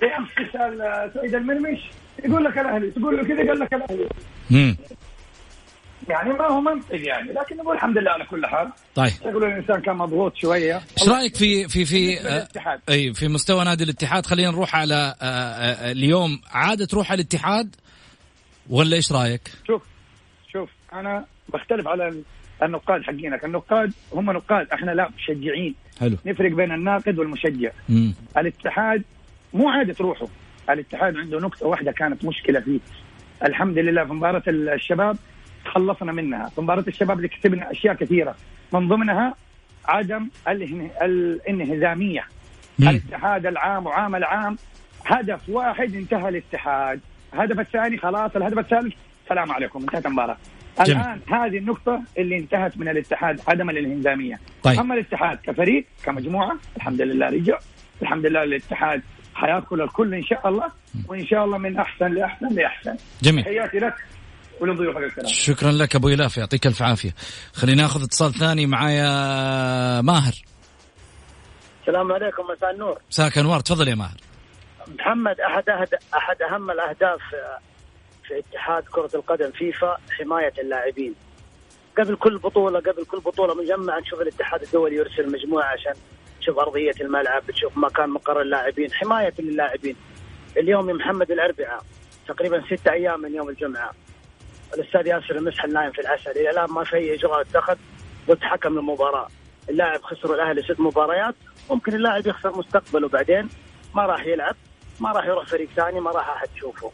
زي 0.00 0.06
امس 0.06 0.28
تسال 0.34 1.10
سعيد 1.14 1.34
المرمش 1.34 1.78
يقول 2.24 2.44
لك 2.44 2.58
الأهلي 2.58 2.90
تقول 2.90 3.16
له 3.16 3.24
كذا 3.24 3.48
قال 3.48 3.58
لك 3.58 3.74
الأهلي. 3.74 4.08
يعني 6.08 6.32
ما 6.32 6.46
هو 6.46 6.60
منطق 6.60 7.08
يعني 7.08 7.32
لكن 7.32 7.56
نقول 7.56 7.76
الحمد 7.76 7.98
لله 7.98 8.10
على 8.10 8.24
كل 8.24 8.46
حال. 8.46 8.70
طيب. 8.94 9.12
يقول 9.24 9.44
الإنسان 9.44 9.80
كان 9.80 9.96
مضغوط 9.96 10.36
شوية. 10.36 10.74
إيش 11.00 11.08
رأيك 11.08 11.36
في 11.36 11.68
في 11.68 11.84
في. 11.84 12.20
آه، 12.20 12.48
أي 12.88 13.14
في 13.14 13.28
مستوى 13.28 13.64
نادي 13.64 13.84
الاتحاد؟ 13.84 14.26
خلينا 14.26 14.50
نروح 14.50 14.76
على 14.76 15.14
آه، 15.22 15.24
آه، 15.24 15.92
اليوم. 15.92 16.40
عادة 16.52 16.84
تروح 16.86 17.12
على 17.12 17.20
الاتحاد؟ 17.20 17.76
ولا 18.70 18.96
إيش 18.96 19.12
رأيك؟ 19.12 19.50
شوف 19.66 19.82
شوف 20.52 20.70
أنا 20.92 21.24
بختلف 21.48 21.88
على 21.88 22.22
النقاد 22.62 23.02
حقينك 23.02 23.44
النقاد 23.44 23.92
هم 24.12 24.30
نقاد 24.30 24.66
إحنا 24.72 24.90
لا 24.90 25.10
مشجعين. 25.16 25.74
حلو. 26.00 26.16
نفرق 26.26 26.52
بين 26.52 26.72
الناقد 26.72 27.18
والمشجع. 27.18 27.70
مم. 27.88 28.14
الاتحاد 28.38 29.02
مو 29.54 29.68
عادة 29.68 29.94
روحه 30.00 30.26
الاتحاد 30.70 31.16
عنده 31.16 31.38
نقطة 31.40 31.66
واحدة 31.66 31.92
كانت 31.92 32.24
مشكلة 32.24 32.60
فيه. 32.60 32.78
الحمد 33.44 33.78
لله 33.78 34.04
في 34.04 34.12
مباراة 34.12 34.42
الشباب 34.48 35.16
تخلصنا 35.64 36.12
منها. 36.12 36.48
في 36.48 36.60
مباراة 36.60 36.84
الشباب 36.88 37.16
اللي 37.16 37.28
كسبنا 37.28 37.70
أشياء 37.70 37.94
كثيرة. 37.94 38.34
من 38.72 38.88
ضمنها 38.88 39.34
عدم 39.84 40.28
الانه- 40.48 41.02
الانهزامية. 41.02 42.24
الاتحاد 42.80 43.46
العام 43.46 43.86
وعام 43.86 44.16
العام 44.16 44.56
هدف 45.06 45.48
واحد 45.48 45.94
انتهى 45.94 46.28
الاتحاد. 46.28 47.00
الهدف 47.34 47.60
الثاني 47.60 47.98
خلاص 47.98 48.36
الهدف 48.36 48.58
الثالث 48.58 48.94
السلام 49.24 49.52
عليكم 49.52 49.80
انتهت 49.80 50.06
المباراة. 50.06 50.36
جميل. 50.86 51.00
الآن 51.00 51.20
هذه 51.28 51.58
النقطة 51.58 52.02
اللي 52.18 52.38
انتهت 52.38 52.76
من 52.78 52.88
الاتحاد 52.88 53.40
عدم 53.48 53.70
الإنهزامية. 53.70 54.40
طيب. 54.62 54.80
أما 54.80 54.94
الاتحاد 54.94 55.38
كفريق 55.42 55.86
كمجموعة 56.04 56.56
الحمد 56.76 57.00
لله 57.00 57.26
رجع. 57.26 57.58
الحمد 58.02 58.26
لله 58.26 58.42
الاتحاد 58.42 59.02
حيأكل 59.34 59.80
الكل 59.80 60.14
إن 60.14 60.24
شاء 60.24 60.48
الله 60.48 60.72
وإن 61.08 61.26
شاء 61.26 61.44
الله 61.44 61.58
من 61.58 61.78
أحسن 61.78 62.14
لأحسن 62.14 62.48
لأحسن. 62.54 62.96
جميل. 63.22 63.44
تحياتي 63.44 63.78
لك 63.78 63.94
ولضيوفك 64.60 65.02
الكرام. 65.02 65.26
شكرا 65.26 65.72
لك 65.72 65.96
أبو 65.96 66.08
ايلاف 66.08 66.36
يعطيك 66.36 66.66
ألف 66.66 66.82
عافية. 66.82 67.14
خلينا 67.52 67.82
ناخذ 67.82 68.02
اتصال 68.02 68.34
ثاني 68.34 68.66
معايا 68.66 69.04
ماهر. 70.00 70.32
السلام 71.80 72.12
عليكم 72.12 72.42
مساء 72.56 72.70
النور. 72.70 72.98
مساك 73.10 73.38
أنوار 73.38 73.60
تفضل 73.60 73.88
يا 73.88 73.94
ماهر. 73.94 74.16
محمد 74.98 75.36
أحد 75.40 75.68
أهد... 75.68 75.88
أحد 76.14 76.42
أهم 76.42 76.70
الأهداف 76.70 77.20
في 78.28 78.38
اتحاد 78.38 78.84
كرة 78.84 79.10
القدم 79.14 79.50
فيفا 79.50 79.98
حماية 80.10 80.52
اللاعبين. 80.58 81.14
قبل 81.98 82.16
كل 82.16 82.38
بطولة 82.38 82.80
قبل 82.80 83.04
كل 83.04 83.20
بطولة 83.20 83.54
مجمعه 83.54 83.98
نشوف 83.98 84.20
الاتحاد 84.20 84.62
الدولي 84.62 84.96
يرسل 84.96 85.32
مجموعة 85.32 85.64
عشان 85.64 85.92
تشوف 86.40 86.58
أرضية 86.58 86.94
الملعب 87.00 87.42
تشوف 87.46 87.76
مكان 87.76 88.10
مقر 88.10 88.40
اللاعبين 88.40 88.92
حماية 88.92 89.34
للاعبين. 89.38 89.96
اليوم 90.56 90.88
يا 90.88 90.94
محمد 90.94 91.30
الأربعاء 91.30 91.82
تقريبا 92.28 92.64
ستة 92.66 92.92
أيام 92.92 93.20
من 93.20 93.34
يوم 93.34 93.48
الجمعة. 93.48 93.90
الأستاذ 94.74 95.06
ياسر 95.06 95.36
المسحل 95.36 95.72
نايم 95.72 95.92
في 95.92 96.00
العسل. 96.00 96.30
إلى 96.30 96.50
الآن 96.50 96.70
ما 96.70 96.84
في 96.84 96.96
أي 96.96 97.14
إجراء 97.14 97.40
اتخذ 97.40 97.76
ضد 98.28 98.42
حكم 98.42 98.78
المباراة. 98.78 99.28
اللاعب 99.70 100.02
خسروا 100.02 100.34
الأهلي 100.34 100.62
ست 100.62 100.80
مباريات. 100.80 101.34
ممكن 101.70 101.94
اللاعب 101.94 102.26
يخسر 102.26 102.58
مستقبله 102.58 103.08
بعدين. 103.08 103.48
ما 103.94 104.06
راح 104.06 104.26
يلعب 104.26 104.56
ما 105.00 105.12
راح 105.12 105.26
يروح 105.26 105.46
فريق 105.46 105.68
ثاني 105.76 106.00
ما 106.00 106.10
راح 106.10 106.28
أحد 106.28 106.48
يشوفه. 106.56 106.92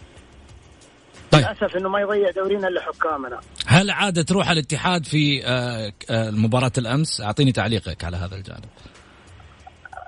طيب. 1.35 1.45
للأسف 1.45 1.77
إنه 1.77 1.89
ما 1.89 2.01
يضيع 2.01 2.31
دورينا 2.31 2.69
إلا 2.69 2.81
حكامنا. 2.83 3.41
هل 3.67 3.91
عادة 3.91 4.23
تروح 4.23 4.51
الاتحاد 4.51 5.05
في 5.07 5.47
آه، 5.47 5.93
آه، 6.11 6.31
مباراه 6.31 6.73
الأمس؟ 6.79 7.21
أعطيني 7.21 7.53
تعليقك 7.53 8.05
على 8.05 8.17
هذا 8.17 8.37
الجانب. 8.37 8.65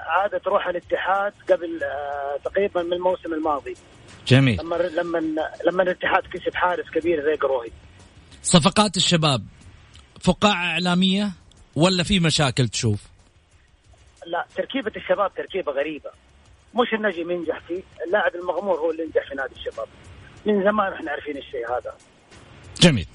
عادة 0.07 0.39
تروح 0.39 0.67
الاتحاد 0.67 1.33
قبل 1.51 1.81
آه 1.85 2.39
تقريبا 2.45 2.83
من 2.83 2.93
الموسم 2.93 3.35
الماضي. 3.35 3.75
جميل. 4.27 4.61
لما 4.61 4.75
لما 4.75 5.19
لما 5.67 5.83
الاتحاد 5.83 6.23
كسب 6.23 6.55
حارس 6.55 6.91
كبير 6.95 7.25
زي 7.25 7.35
قروهي. 7.35 7.71
صفقات 8.43 8.97
الشباب 8.97 9.47
فقاعة 10.21 10.65
إعلامية 10.65 11.31
ولا 11.77 12.03
في 12.03 12.21
مشاكل 12.21 12.69
تشوف؟ 12.69 13.03
لا 14.27 14.47
تركيبة 14.57 14.93
الشباب 14.97 15.35
تركيبة 15.35 15.73
غريبة. 15.73 16.11
مش 16.75 16.95
النجم 16.95 17.31
ينجح 17.31 17.61
فيه 17.69 17.83
اللاعب 18.07 18.35
المغمور 18.35 18.79
هو 18.79 18.91
اللي 18.91 19.03
ينجح 19.03 19.29
في 19.29 19.35
نادي 19.35 19.55
الشباب. 19.55 19.89
من 20.47 20.65
زمان 20.65 20.93
إحنا 20.93 21.11
عارفين 21.11 21.37
الشيء 21.37 21.67
هذا. 21.71 21.95
جميل. 22.81 23.07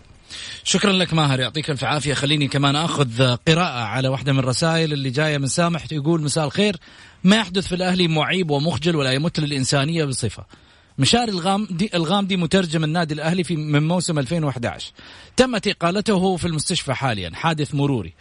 شكرا 0.63 0.91
لك 0.91 1.13
ماهر 1.13 1.39
يعطيك 1.39 1.69
ألف 1.69 1.83
عافية. 1.83 2.13
خليني 2.13 2.47
كمان 2.47 2.75
أخذ 2.75 3.35
قراءة 3.47 3.83
على 3.83 4.07
واحدة 4.07 4.33
من 4.33 4.39
الرسائل 4.39 4.93
اللي 4.93 5.09
جاية 5.09 5.37
من 5.37 5.47
سامح 5.47 5.85
يقول 5.91 6.21
مساء 6.21 6.45
الخير. 6.45 6.75
ما 7.23 7.35
يحدث 7.35 7.67
في 7.67 7.75
الأهلي 7.75 8.07
معيب 8.07 8.51
ومخجل 8.51 8.95
ولا 8.95 9.11
يمت 9.11 9.39
للإنسانية 9.39 10.05
بصفة؟ 10.05 10.45
مشاري 10.97 11.31
الغامدي 11.31 11.89
الغامدي 11.93 12.37
مترجم 12.37 12.83
النادي 12.83 13.13
الأهلي 13.13 13.43
في 13.43 13.55
من 13.55 13.87
موسم 13.87 14.19
2011 14.19 14.91
تمت 15.37 15.67
اقالته 15.67 16.35
في 16.37 16.45
المستشفى 16.45 16.93
حاليا. 16.93 17.31
حادث 17.33 17.75
مروري. 17.75 18.13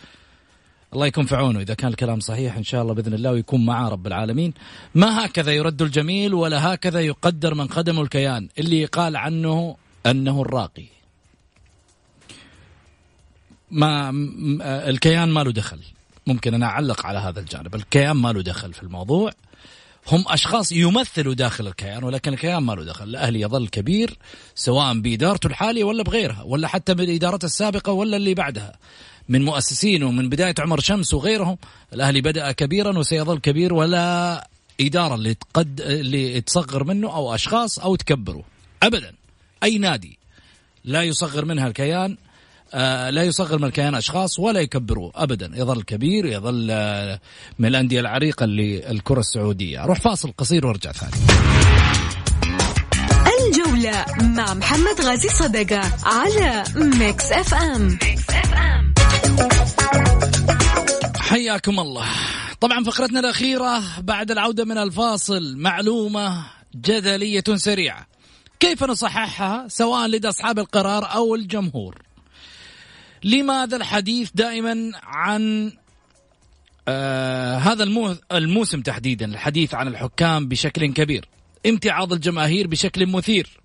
الله 0.94 1.06
يكون 1.06 1.26
في 1.26 1.36
عونه. 1.36 1.60
إذا 1.60 1.74
كان 1.74 1.90
الكلام 1.90 2.20
صحيح 2.20 2.56
إن 2.56 2.64
شاء 2.64 2.82
الله 2.82 2.94
بإذن 2.94 3.14
الله 3.14 3.30
ويكون 3.30 3.66
معاه 3.66 3.88
رب 3.88 4.06
العالمين. 4.06 4.54
ما 4.94 5.26
هكذا 5.26 5.52
يرد 5.52 5.82
الجميل 5.82 6.34
ولا 6.34 6.74
هكذا 6.74 7.00
يقدر 7.00 7.54
من 7.54 7.66
قدمه 7.66 8.02
الكيان. 8.02 8.48
اللي 8.58 8.84
قال 8.84 9.16
عنه 9.16 9.76
أنه 10.06 10.42
الراقي. 10.42 10.86
ما 13.70 14.10
الكيان 14.88 15.28
ما 15.28 15.40
له 15.40 15.52
دخل. 15.52 15.80
ممكن 16.26 16.54
أنا 16.54 16.66
أعلق 16.66 17.06
على 17.06 17.18
هذا 17.18 17.40
الجانب. 17.40 17.74
الكيان 17.74 18.16
ما 18.16 18.32
له 18.32 18.42
دخل 18.42 18.72
في 18.72 18.82
الموضوع. 18.82 19.30
هم 20.08 20.24
أشخاص 20.26 20.72
يمثلوا 20.72 21.34
داخل 21.34 21.66
الكيان 21.66 22.04
ولكن 22.04 22.32
الكيان 22.32 22.62
ما 22.62 22.72
له 22.72 22.84
دخل، 22.84 23.04
الاهلي 23.04 23.40
يظل 23.40 23.68
كبير 23.68 24.18
سواء 24.54 25.00
بادارته 25.00 25.46
الحالية 25.46 25.84
ولا 25.84 26.02
بغيرها 26.02 26.42
ولا 26.42 26.68
حتى 26.68 26.94
بالادارات 26.94 27.44
السابقة 27.44 27.92
ولا 27.92 28.16
اللي 28.16 28.34
بعدها. 28.34 28.72
من 29.30 29.44
مؤسسين 29.44 30.02
ومن 30.02 30.28
بداية 30.28 30.54
عمر 30.58 30.80
شمس 30.80 31.14
وغيرهم 31.14 31.58
الأهلي 31.92 32.20
بدأ 32.20 32.52
كبيرا 32.52 32.98
وسيظل 32.98 33.38
كبير 33.38 33.74
ولا 33.74 34.48
إدارة 34.80 35.14
اللي 35.14 35.34
تقد 35.34 35.80
اللي 35.80 36.40
تصغر 36.40 36.84
منه 36.84 37.14
أو 37.14 37.34
أشخاص 37.34 37.78
أو 37.78 37.96
تكبره. 37.96 38.42
ابدا. 38.82 39.12
أي 39.62 39.78
نادي 39.78 40.18
لا 40.84 41.02
يصغر 41.02 41.44
منها 41.44 41.66
الكيان 41.66 42.16
آه 42.74 43.10
لا 43.10 43.22
يصغر 43.22 43.58
من 43.58 43.64
الكيان 43.64 43.94
أشخاص 43.94 44.38
ولا 44.38 44.60
يكبروه. 44.60 45.12
ابدا. 45.14 45.50
يظل 45.54 45.82
كبير 45.82 46.26
يظل 46.26 46.68
آه 46.70 47.20
من 47.58 47.68
الأندية 47.68 48.00
العريقة 48.00 48.46
للكره 48.46 49.20
السعودية. 49.20 49.84
أروح 49.84 50.00
فاصل 50.00 50.32
قصير 50.38 50.66
وارجع 50.66 50.92
ثاني. 50.92 51.12
الجولة 53.40 54.04
مع 54.20 54.54
محمد 54.54 55.00
غازي 55.00 55.28
صدقة 55.28 55.92
على 56.04 56.64
Mix 56.76 57.32
FM, 57.32 57.98
Mix 58.02 58.30
F. 58.30 58.39
حياكم 61.30 61.80
الله. 61.80 62.06
طبعا 62.60 62.84
فقرتنا 62.84 63.20
الأخيرة 63.20 64.00
بعد 64.00 64.30
العودة 64.30 64.64
من 64.64 64.78
الفاصل 64.78 65.56
معلومة 65.56 66.46
جدلية 66.74 67.44
سريعة. 67.54 68.06
كيف 68.60 68.84
نصححها 68.84 69.68
سواء 69.68 70.08
لدى 70.08 70.28
أصحاب 70.28 70.58
القرار 70.58 71.14
أو 71.14 71.34
الجمهور؟ 71.34 72.02
لماذا 73.24 73.76
الحديث 73.76 74.30
دائما 74.34 74.92
عن 75.02 75.72
آه 76.88 77.56
هذا 77.58 77.82
المو 77.82 78.16
الموسم 78.32 78.80
تحديدا 78.80 79.26
الحديث 79.26 79.74
عن 79.74 79.88
الحكام 79.88 80.48
بشكل 80.48 80.92
كبير 80.92 81.28
امتعاض 81.66 82.12
الجماهير 82.12 82.66
بشكل 82.66 83.06
مثير 83.06 83.60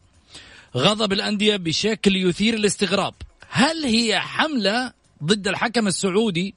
غضب 0.78 1.13
الأندية 1.13 1.56
بشكل 1.56 2.15
يثير 2.15 2.54
الاستغراب. 2.54 3.13
هل 3.49 3.86
هي 3.86 4.19
حملة 4.19 4.93
ضد 5.23 5.47
الحكم 5.47 5.88
السعودي؟ 5.88 6.56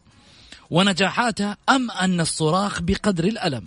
ونجاحاته 0.71 1.57
أم 1.69 1.91
أن 1.91 2.21
الصراخ 2.21 2.83
بقدر 2.83 3.25
الألم؟ 3.25 3.67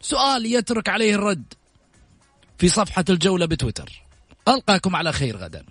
سؤال 0.00 0.46
يترك 0.46 0.88
عليه 0.88 1.14
الرد 1.14 1.54
في 2.58 2.68
صفحة 2.68 3.04
الجولة 3.10 3.46
بتويتر. 3.46 4.02
ألقاكم 4.48 4.96
على 4.96 5.12
خير 5.12 5.36
غدا. 5.36 5.64